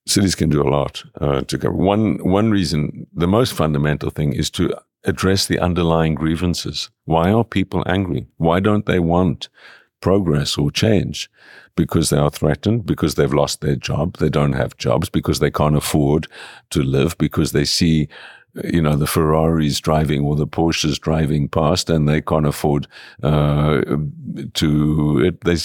cities 0.06 0.36
can 0.36 0.50
do 0.50 0.62
a 0.62 0.70
lot 0.70 1.04
uh, 1.22 1.42
to 1.42 1.58
cover. 1.58 1.76
One 1.76 2.18
one 2.18 2.52
reason, 2.52 3.08
the 3.14 3.28
most 3.28 3.54
fundamental 3.54 4.10
thing, 4.10 4.34
is 4.34 4.50
to 4.52 4.74
address 5.06 5.46
the 5.46 5.60
underlying 5.60 6.16
grievances. 6.16 6.90
Why 7.06 7.32
are 7.32 7.44
people 7.44 7.84
angry? 7.86 8.28
Why 8.38 8.60
don't 8.60 8.86
they 8.86 9.00
want 9.00 9.50
progress 10.06 10.56
or 10.56 10.70
change 10.70 11.32
because 11.76 12.12
they 12.12 12.18
are 12.26 12.30
threatened, 12.30 12.86
because 12.86 13.16
they've 13.16 13.40
lost 13.42 13.62
their 13.62 13.76
job, 13.76 14.18
they 14.18 14.30
don't 14.30 14.54
have 14.54 14.78
jobs, 14.78 15.10
because 15.10 15.40
they 15.40 15.50
can't 15.50 15.76
afford 15.76 16.28
to 16.70 16.84
live, 16.84 17.18
because 17.18 17.54
they 17.54 17.66
see, 17.66 18.08
you 18.76 18.82
know, 18.84 18.96
the 18.96 19.08
Ferraris 19.08 19.80
driving 19.80 20.22
or 20.24 20.36
the 20.36 20.46
Porsches 20.58 21.00
driving 21.00 21.50
past 21.50 21.90
and 21.90 22.08
they 22.08 22.22
can't 22.22 22.46
afford 22.46 22.88
uh, 23.24 23.82
to. 24.54 24.70
It, 25.28 25.44
they, 25.44 25.58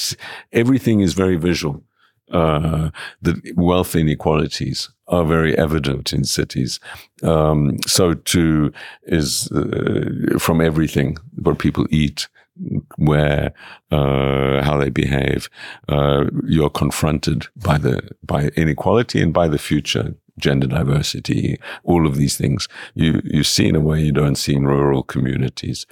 everything 0.53 1.01
is 1.01 1.13
very 1.13 1.37
visual. 1.37 1.83
Uh, 2.31 2.91
the 3.21 3.35
wealth 3.57 3.95
inequalities 3.95 4.91
are 5.07 5.25
very 5.25 5.53
evident 5.59 6.13
in 6.13 6.25
cities. 6.25 6.81
Um, 7.23 7.77
so 7.87 8.15
too 8.15 8.73
is 9.03 9.53
uh, 9.53 10.39
from 10.39 10.61
everything 10.61 11.19
what 11.43 11.59
people 11.59 11.87
eat, 11.91 12.29
where 12.97 13.53
uh, 13.91 14.63
how 14.63 14.79
they 14.79 14.91
behave, 14.91 15.49
uh, 15.89 16.25
you're 16.47 16.71
confronted 16.71 17.47
by 17.57 17.79
the 17.79 18.01
by 18.23 18.49
inequality 18.57 19.23
and 19.23 19.33
by 19.33 19.49
the 19.49 19.59
future 19.59 20.15
gender 20.39 20.67
diversity, 20.67 21.61
all 21.85 22.07
of 22.07 22.17
these 22.17 22.37
things. 22.37 22.69
You 22.95 23.21
you 23.25 23.43
see 23.43 23.69
in 23.69 23.77
a 23.77 23.81
way 23.81 24.01
you 24.01 24.13
don't 24.13 24.37
see 24.37 24.55
in 24.55 24.67
rural 24.67 25.03
communities, 25.03 25.87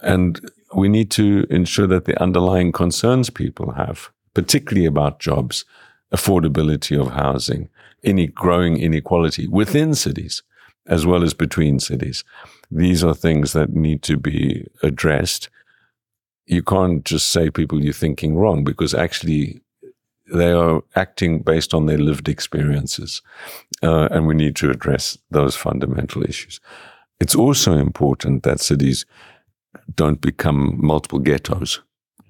and 0.00 0.40
we 0.74 0.88
need 0.88 1.10
to 1.12 1.46
ensure 1.50 1.86
that 1.86 2.04
the 2.04 2.20
underlying 2.22 2.72
concerns 2.72 3.30
people 3.30 3.72
have, 3.72 4.10
particularly 4.34 4.86
about 4.86 5.20
jobs, 5.20 5.64
affordability 6.12 7.00
of 7.00 7.12
housing, 7.12 7.68
any 8.02 8.26
growing 8.26 8.78
inequality 8.78 9.46
within 9.46 9.94
cities 9.94 10.42
as 10.86 11.06
well 11.06 11.22
as 11.22 11.34
between 11.34 11.78
cities. 11.78 12.24
These 12.70 13.04
are 13.04 13.14
things 13.14 13.52
that 13.52 13.70
need 13.70 14.02
to 14.02 14.16
be 14.16 14.66
addressed 14.82 15.48
you 16.46 16.62
can't 16.62 17.04
just 17.04 17.28
say 17.28 17.50
people 17.50 17.82
you're 17.82 17.92
thinking 17.92 18.36
wrong 18.36 18.64
because 18.64 18.94
actually 18.94 19.62
they 20.32 20.52
are 20.52 20.82
acting 20.96 21.40
based 21.40 21.74
on 21.74 21.86
their 21.86 21.98
lived 21.98 22.28
experiences. 22.28 23.22
Uh, 23.82 24.08
and 24.10 24.26
we 24.26 24.34
need 24.34 24.56
to 24.56 24.70
address 24.70 25.18
those 25.30 25.56
fundamental 25.56 26.22
issues. 26.22 26.60
It's 27.20 27.34
also 27.34 27.76
important 27.76 28.42
that 28.42 28.60
cities 28.60 29.04
don't 29.94 30.20
become 30.20 30.78
multiple 30.80 31.18
ghettos. 31.18 31.80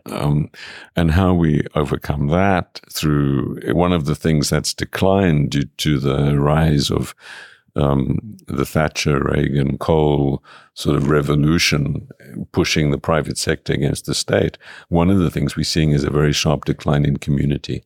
Um, 0.06 0.50
and 0.96 1.12
how 1.12 1.32
we 1.32 1.64
overcome 1.76 2.26
that 2.28 2.80
through 2.90 3.60
one 3.72 3.92
of 3.92 4.06
the 4.06 4.16
things 4.16 4.50
that's 4.50 4.74
declined 4.74 5.50
due 5.50 5.64
to 5.76 6.00
the 6.00 6.38
rise 6.38 6.90
of 6.90 7.14
um, 7.74 8.18
the 8.46 8.66
Thatcher, 8.66 9.20
Reagan, 9.20 9.78
Kohl 9.78 10.42
sort 10.74 10.96
of 10.96 11.08
revolution 11.08 12.08
pushing 12.52 12.90
the 12.90 12.98
private 12.98 13.38
sector 13.38 13.72
against 13.72 14.06
the 14.06 14.14
state, 14.14 14.58
one 14.88 15.10
of 15.10 15.18
the 15.18 15.30
things 15.30 15.56
we're 15.56 15.64
seeing 15.64 15.90
is 15.90 16.04
a 16.04 16.10
very 16.10 16.32
sharp 16.32 16.64
decline 16.64 17.04
in 17.04 17.16
community 17.16 17.82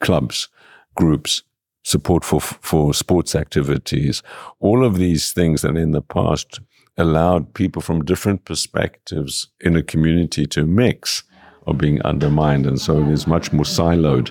clubs, 0.00 0.48
groups, 0.94 1.42
support 1.84 2.24
for 2.24 2.40
for 2.40 2.94
sports 2.94 3.34
activities, 3.34 4.22
all 4.60 4.84
of 4.84 4.96
these 4.96 5.32
things 5.32 5.62
that 5.62 5.76
in 5.76 5.92
the 5.92 6.02
past 6.02 6.60
allowed 6.96 7.52
people 7.54 7.82
from 7.82 8.04
different 8.04 8.44
perspectives 8.44 9.48
in 9.60 9.76
a 9.76 9.82
community 9.82 10.46
to 10.46 10.64
mix 10.64 11.24
are 11.66 11.74
being 11.74 12.00
undermined, 12.02 12.66
and 12.66 12.80
so 12.80 13.02
there's 13.02 13.26
much 13.26 13.52
more 13.52 13.64
siloed 13.64 14.30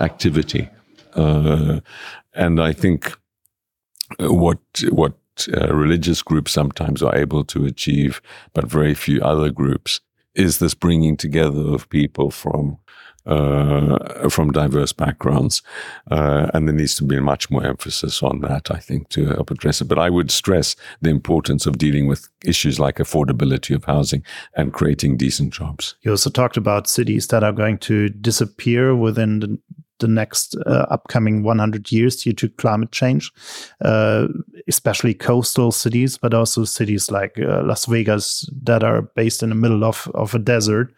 activity. 0.00 0.68
Uh, 1.14 1.80
and 2.34 2.60
I 2.60 2.72
think 2.72 3.16
what 4.18 4.58
what 4.90 5.14
uh, 5.52 5.74
religious 5.74 6.22
groups 6.22 6.52
sometimes 6.52 7.02
are 7.02 7.16
able 7.16 7.44
to 7.44 7.66
achieve, 7.66 8.20
but 8.52 8.66
very 8.66 8.94
few 8.94 9.20
other 9.22 9.50
groups, 9.50 10.00
is 10.34 10.58
this 10.58 10.74
bringing 10.74 11.16
together 11.16 11.74
of 11.74 11.88
people 11.88 12.30
from 12.30 12.78
uh, 13.26 14.28
from 14.28 14.50
diverse 14.50 14.92
backgrounds, 14.92 15.62
uh, 16.10 16.50
and 16.52 16.68
there 16.68 16.74
needs 16.74 16.94
to 16.94 17.04
be 17.04 17.18
much 17.20 17.50
more 17.50 17.64
emphasis 17.64 18.22
on 18.22 18.40
that, 18.40 18.70
I 18.70 18.78
think, 18.78 19.08
to 19.10 19.26
help 19.26 19.50
address 19.50 19.80
it. 19.80 19.88
But 19.88 19.98
I 19.98 20.10
would 20.10 20.30
stress 20.30 20.76
the 21.00 21.10
importance 21.10 21.66
of 21.66 21.78
dealing 21.78 22.06
with 22.06 22.28
issues 22.44 22.78
like 22.78 22.96
affordability 22.96 23.74
of 23.74 23.84
housing 23.84 24.22
and 24.56 24.72
creating 24.72 25.16
decent 25.16 25.54
jobs. 25.54 25.96
You 26.02 26.10
also 26.10 26.30
talked 26.30 26.56
about 26.56 26.86
cities 26.86 27.28
that 27.28 27.42
are 27.42 27.52
going 27.52 27.78
to 27.78 28.10
disappear 28.10 28.94
within 28.94 29.40
the 29.40 29.58
the 30.00 30.08
next 30.08 30.56
uh, 30.66 30.86
upcoming 30.90 31.42
100 31.42 31.92
years 31.92 32.16
due 32.16 32.32
to 32.32 32.48
climate 32.48 32.92
change, 32.92 33.32
uh, 33.82 34.28
especially 34.68 35.14
coastal 35.14 35.72
cities, 35.72 36.18
but 36.18 36.34
also 36.34 36.64
cities 36.64 37.10
like 37.10 37.38
uh, 37.38 37.62
Las 37.62 37.86
Vegas 37.86 38.48
that 38.62 38.82
are 38.82 39.02
based 39.02 39.42
in 39.42 39.48
the 39.48 39.54
middle 39.54 39.84
of, 39.84 40.10
of 40.14 40.34
a 40.34 40.38
desert. 40.38 40.92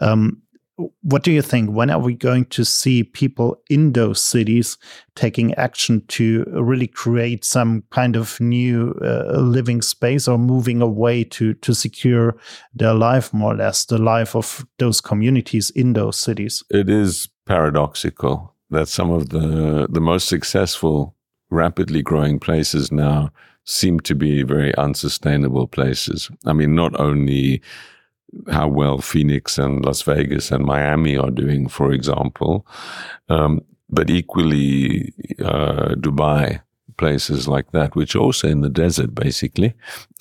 Um, 0.00 0.42
what 1.02 1.22
do 1.22 1.32
you 1.32 1.40
think? 1.40 1.70
When 1.70 1.88
are 1.88 1.98
we 1.98 2.14
going 2.14 2.44
to 2.46 2.64
see 2.64 3.02
people 3.02 3.58
in 3.70 3.92
those 3.92 4.20
cities 4.20 4.76
taking 5.14 5.54
action 5.54 6.04
to 6.08 6.44
really 6.52 6.86
create 6.86 7.44
some 7.44 7.82
kind 7.90 8.14
of 8.14 8.38
new 8.40 8.94
uh, 9.02 9.38
living 9.40 9.80
space 9.80 10.28
or 10.28 10.36
moving 10.36 10.82
away 10.82 11.24
to 11.24 11.54
to 11.54 11.74
secure 11.74 12.36
their 12.74 12.92
life 12.92 13.32
more 13.32 13.54
or 13.54 13.56
less, 13.56 13.86
the 13.86 13.96
life 13.96 14.36
of 14.36 14.66
those 14.78 15.00
communities 15.00 15.70
in 15.70 15.94
those 15.94 16.18
cities? 16.18 16.62
It 16.68 16.90
is 16.90 17.28
paradoxical 17.46 18.52
that 18.70 18.88
some 18.88 19.10
of 19.10 19.30
the 19.30 19.86
the 19.88 20.00
most 20.00 20.28
successful 20.28 21.14
rapidly 21.50 22.02
growing 22.02 22.38
places 22.38 22.90
now 22.90 23.30
seem 23.64 24.00
to 24.00 24.14
be 24.14 24.42
very 24.42 24.74
unsustainable 24.76 25.66
places. 25.66 26.30
I 26.44 26.52
mean, 26.52 26.74
not 26.74 26.98
only 27.00 27.62
how 28.50 28.68
well 28.68 28.98
Phoenix 28.98 29.58
and 29.58 29.84
Las 29.84 30.02
Vegas 30.02 30.50
and 30.50 30.64
Miami 30.64 31.16
are 31.16 31.30
doing, 31.30 31.68
for 31.68 31.92
example, 31.92 32.66
um, 33.28 33.60
but 33.88 34.10
equally 34.10 35.12
uh, 35.40 35.94
Dubai, 35.94 36.60
places 36.96 37.46
like 37.46 37.70
that, 37.72 37.94
which 37.94 38.16
also 38.16 38.48
in 38.48 38.60
the 38.60 38.68
desert, 38.68 39.14
basically. 39.14 39.74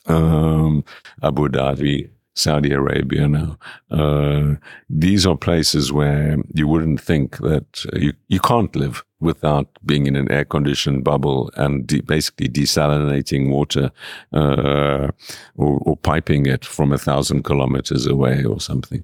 Um, 0.07 0.83
Abu 1.23 1.47
Dhabi, 1.49 2.09
Saudi 2.35 2.71
Arabia 2.73 3.27
now. 3.29 3.57
Uh, 3.89 4.55
these 4.89 5.25
are 5.25 5.37
places 5.37 5.91
where 5.91 6.37
you 6.53 6.67
wouldn't 6.67 6.99
think 7.01 7.37
that 7.37 7.85
you, 7.93 8.13
you 8.27 8.39
can't 8.41 8.75
live 8.75 9.03
without 9.21 9.67
being 9.85 10.05
in 10.05 10.15
an 10.15 10.29
air 10.29 10.43
conditioned 10.43 11.03
bubble 11.03 11.49
and 11.55 11.87
de- 11.87 12.01
basically 12.01 12.49
desalinating 12.49 13.49
water 13.49 13.89
uh, 14.33 15.07
or, 15.55 15.79
or, 15.85 15.97
piping 15.97 16.45
it 16.45 16.65
from 16.65 16.91
a 16.91 16.97
thousand 16.97 17.43
kilometers 17.43 18.05
away 18.05 18.43
or 18.43 18.59
something. 18.59 19.03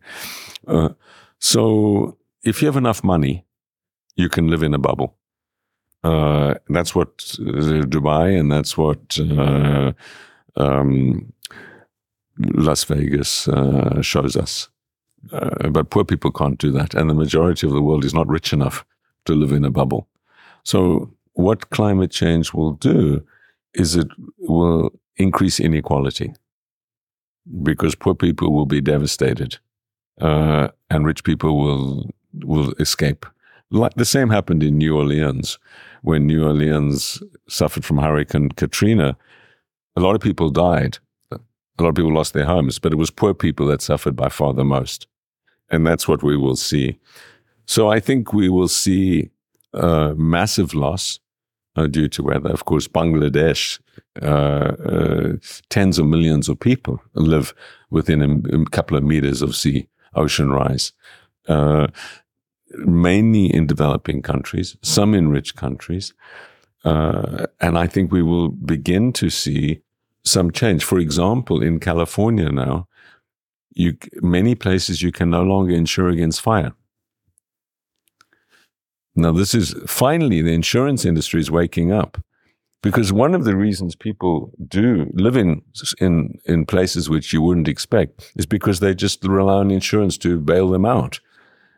Uh, 0.67 0.89
so 1.39 2.17
if 2.43 2.61
you 2.61 2.67
have 2.67 2.77
enough 2.77 3.03
money, 3.03 3.45
you 4.15 4.27
can 4.27 4.49
live 4.49 4.61
in 4.61 4.73
a 4.73 4.77
bubble. 4.79 5.15
Uh, 6.03 6.55
that's 6.67 6.93
what 6.93 7.09
uh, 7.39 7.85
Dubai 7.85 8.37
and 8.37 8.51
that's 8.51 8.77
what 8.77 9.17
uh, 9.19 9.93
um, 10.57 11.31
Las 12.37 12.83
Vegas 12.85 13.47
uh, 13.47 14.01
shows 14.01 14.35
us. 14.35 14.69
Uh, 15.31 15.69
but 15.69 15.89
poor 15.89 16.03
people 16.03 16.31
can't 16.31 16.57
do 16.57 16.71
that. 16.71 16.93
And 16.93 17.09
the 17.09 17.13
majority 17.13 17.67
of 17.67 17.73
the 17.73 17.81
world 17.81 18.03
is 18.03 18.13
not 18.13 18.27
rich 18.27 18.53
enough 18.53 18.85
to 19.25 19.33
live 19.33 19.51
in 19.51 19.65
a 19.65 19.69
bubble. 19.69 20.07
So, 20.63 21.11
what 21.33 21.69
climate 21.69 22.11
change 22.11 22.53
will 22.53 22.73
do 22.73 23.25
is 23.73 23.95
it 23.95 24.07
will 24.39 24.91
increase 25.17 25.59
inequality 25.59 26.33
because 27.63 27.95
poor 27.95 28.15
people 28.15 28.53
will 28.53 28.65
be 28.65 28.81
devastated 28.81 29.57
uh, 30.19 30.69
and 30.89 31.05
rich 31.05 31.23
people 31.23 31.57
will, 31.57 32.09
will 32.43 32.73
escape. 32.79 33.25
Like 33.69 33.93
the 33.93 34.05
same 34.05 34.29
happened 34.29 34.63
in 34.63 34.77
New 34.77 34.97
Orleans 34.97 35.57
when 36.01 36.27
New 36.27 36.45
Orleans 36.45 37.23
suffered 37.47 37.85
from 37.85 37.97
Hurricane 37.97 38.49
Katrina. 38.49 39.15
A 39.95 40.01
lot 40.01 40.15
of 40.15 40.21
people 40.21 40.49
died 40.49 40.99
a 41.81 41.83
lot 41.83 41.89
of 41.89 41.95
people 41.95 42.13
lost 42.13 42.33
their 42.33 42.45
homes, 42.45 42.79
but 42.79 42.93
it 42.93 42.97
was 42.97 43.11
poor 43.11 43.33
people 43.33 43.65
that 43.67 43.81
suffered 43.81 44.15
by 44.15 44.29
far 44.29 44.53
the 44.53 44.63
most. 44.63 45.07
And 45.69 45.85
that's 45.85 46.07
what 46.07 46.23
we 46.23 46.37
will 46.37 46.55
see. 46.55 46.99
So 47.65 47.89
I 47.89 47.99
think 47.99 48.33
we 48.33 48.49
will 48.49 48.67
see 48.67 49.29
uh, 49.73 50.13
massive 50.15 50.73
loss 50.73 51.19
uh, 51.75 51.87
due 51.87 52.07
to 52.09 52.23
weather. 52.23 52.49
Of 52.49 52.65
course, 52.65 52.87
Bangladesh, 52.87 53.79
uh, 54.21 54.25
uh 54.25 55.33
tens 55.69 55.97
of 55.97 56.05
millions 56.05 56.49
of 56.49 56.59
people 56.59 57.01
live 57.13 57.53
within 57.89 58.21
a, 58.21 58.61
a, 58.61 58.65
couple 58.65 58.97
of 58.97 59.03
meters 59.03 59.41
of 59.41 59.55
sea 59.55 59.87
ocean 60.15 60.51
rise. 60.51 60.91
Uh, 61.47 61.87
mainly 62.73 63.53
in 63.53 63.67
developing 63.67 64.21
countries, 64.21 64.77
some 64.81 65.13
in 65.13 65.29
rich 65.29 65.55
countries. 65.55 66.13
Uh, 66.83 67.45
and 67.59 67.77
I 67.77 67.87
think 67.87 68.11
we 68.11 68.23
will 68.23 68.49
begin 68.49 69.13
to 69.13 69.29
see 69.29 69.81
some 70.23 70.51
change. 70.51 70.83
For 70.83 70.99
example, 70.99 71.61
in 71.61 71.79
California 71.79 72.51
now, 72.51 72.87
you 73.73 73.97
many 74.21 74.55
places 74.55 75.01
you 75.01 75.11
can 75.11 75.29
no 75.29 75.43
longer 75.43 75.73
insure 75.73 76.09
against 76.09 76.41
fire. 76.41 76.73
Now, 79.15 79.31
this 79.31 79.53
is 79.53 79.75
finally 79.87 80.41
the 80.41 80.53
insurance 80.53 81.05
industry 81.05 81.41
is 81.41 81.51
waking 81.51 81.91
up 81.91 82.17
because 82.81 83.13
one 83.13 83.35
of 83.35 83.43
the 83.43 83.55
reasons 83.55 83.95
people 83.95 84.51
do 84.67 85.09
live 85.13 85.35
in, 85.35 85.61
in, 85.99 86.39
in 86.45 86.65
places 86.65 87.09
which 87.09 87.31
you 87.33 87.41
wouldn't 87.41 87.67
expect 87.67 88.31
is 88.35 88.45
because 88.45 88.79
they 88.79 88.95
just 88.95 89.23
rely 89.23 89.55
on 89.55 89.69
insurance 89.69 90.17
to 90.19 90.39
bail 90.39 90.69
them 90.69 90.85
out. 90.85 91.19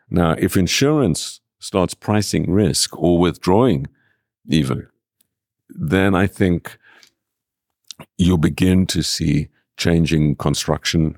Now, 0.09 0.35
if 0.37 0.55
insurance 0.55 1.41
starts 1.59 1.93
pricing 1.93 2.51
risk 2.51 2.97
or 2.97 3.19
withdrawing 3.19 3.87
even, 4.47 4.87
then 5.69 6.13
I 6.13 6.27
think 6.27 6.77
you'll 8.17 8.37
begin 8.37 8.85
to 8.87 9.01
see 9.01 9.49
changing 9.77 10.35
construction 10.35 11.17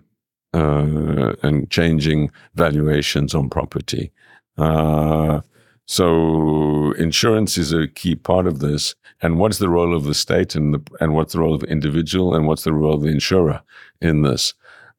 uh, 0.53 1.33
and 1.43 1.69
changing 1.69 2.31
valuations 2.55 3.35
on 3.35 3.49
property. 3.49 4.11
Uh, 4.57 5.41
so 5.87 6.93
insurance 6.93 7.57
is 7.57 7.73
a 7.73 7.87
key 7.87 8.15
part 8.15 8.47
of 8.47 8.59
this. 8.59 8.95
And 9.21 9.37
what's 9.37 9.59
the 9.59 9.69
role 9.69 9.95
of 9.95 10.05
the 10.05 10.13
state 10.13 10.55
and 10.55 10.73
the, 10.73 10.81
and 10.99 11.13
what's 11.13 11.33
the 11.33 11.39
role 11.39 11.53
of 11.53 11.61
the 11.61 11.67
individual 11.67 12.33
and 12.33 12.47
what's 12.47 12.63
the 12.63 12.73
role 12.73 12.93
of 12.93 13.01
the 13.01 13.09
insurer 13.09 13.61
in 14.01 14.23
this 14.23 14.53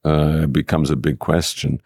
uh, 0.04 0.46
becomes 0.46 0.90
a 0.90 0.96
big 0.96 1.18
question. 1.18 1.80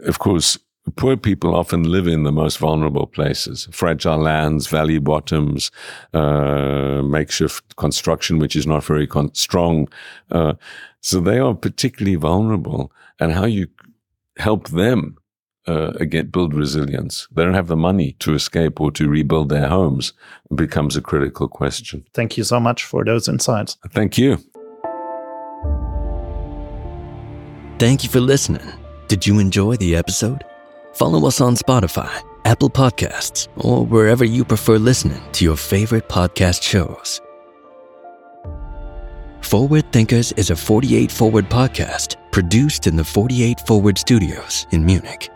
Of 0.00 0.18
course, 0.18 0.58
poor 0.96 1.16
people 1.16 1.54
often 1.54 1.84
live 1.84 2.06
in 2.06 2.24
the 2.24 2.32
most 2.32 2.58
vulnerable 2.58 3.06
places 3.06 3.68
fragile 3.72 4.18
lands, 4.18 4.66
valley 4.66 4.98
bottoms, 4.98 5.70
uh, 6.14 7.02
makeshift 7.04 7.76
construction, 7.76 8.38
which 8.38 8.56
is 8.56 8.66
not 8.66 8.84
very 8.84 9.06
con- 9.06 9.34
strong. 9.34 9.88
Uh, 10.30 10.54
so 11.00 11.20
they 11.20 11.38
are 11.38 11.54
particularly 11.54 12.16
vulnerable. 12.16 12.92
And 13.20 13.32
how 13.32 13.46
you 13.46 13.66
help 14.36 14.68
them 14.68 15.16
uh, 15.66 15.92
again 16.00 16.26
build 16.28 16.54
resilience. 16.54 17.28
They 17.30 17.44
don't 17.44 17.54
have 17.54 17.66
the 17.66 17.76
money 17.76 18.12
to 18.20 18.34
escape 18.34 18.80
or 18.80 18.90
to 18.92 19.08
rebuild 19.08 19.48
their 19.48 19.68
homes 19.68 20.12
becomes 20.54 20.96
a 20.96 21.02
critical 21.02 21.48
question. 21.48 22.04
Thank 22.14 22.38
you 22.38 22.44
so 22.44 22.58
much 22.58 22.84
for 22.84 23.04
those 23.04 23.28
insights. 23.28 23.76
Thank 23.90 24.16
you. 24.16 24.38
Thank 27.78 28.02
you 28.02 28.10
for 28.10 28.20
listening. 28.20 28.66
Did 29.08 29.26
you 29.26 29.38
enjoy 29.38 29.76
the 29.76 29.94
episode? 29.94 30.44
Follow 30.92 31.26
us 31.26 31.40
on 31.40 31.54
Spotify, 31.54 32.22
Apple 32.44 32.70
Podcasts, 32.70 33.48
or 33.56 33.84
wherever 33.84 34.24
you 34.24 34.44
prefer 34.44 34.78
listening 34.78 35.22
to 35.32 35.44
your 35.44 35.56
favorite 35.56 36.08
podcast 36.08 36.62
shows. 36.62 37.20
Forward 39.40 39.90
Thinkers 39.92 40.32
is 40.32 40.50
a 40.50 40.56
48 40.56 41.10
Forward 41.10 41.48
podcast 41.48 42.16
produced 42.32 42.86
in 42.86 42.96
the 42.96 43.04
48 43.04 43.60
Forward 43.60 43.96
studios 43.96 44.66
in 44.72 44.84
Munich. 44.84 45.30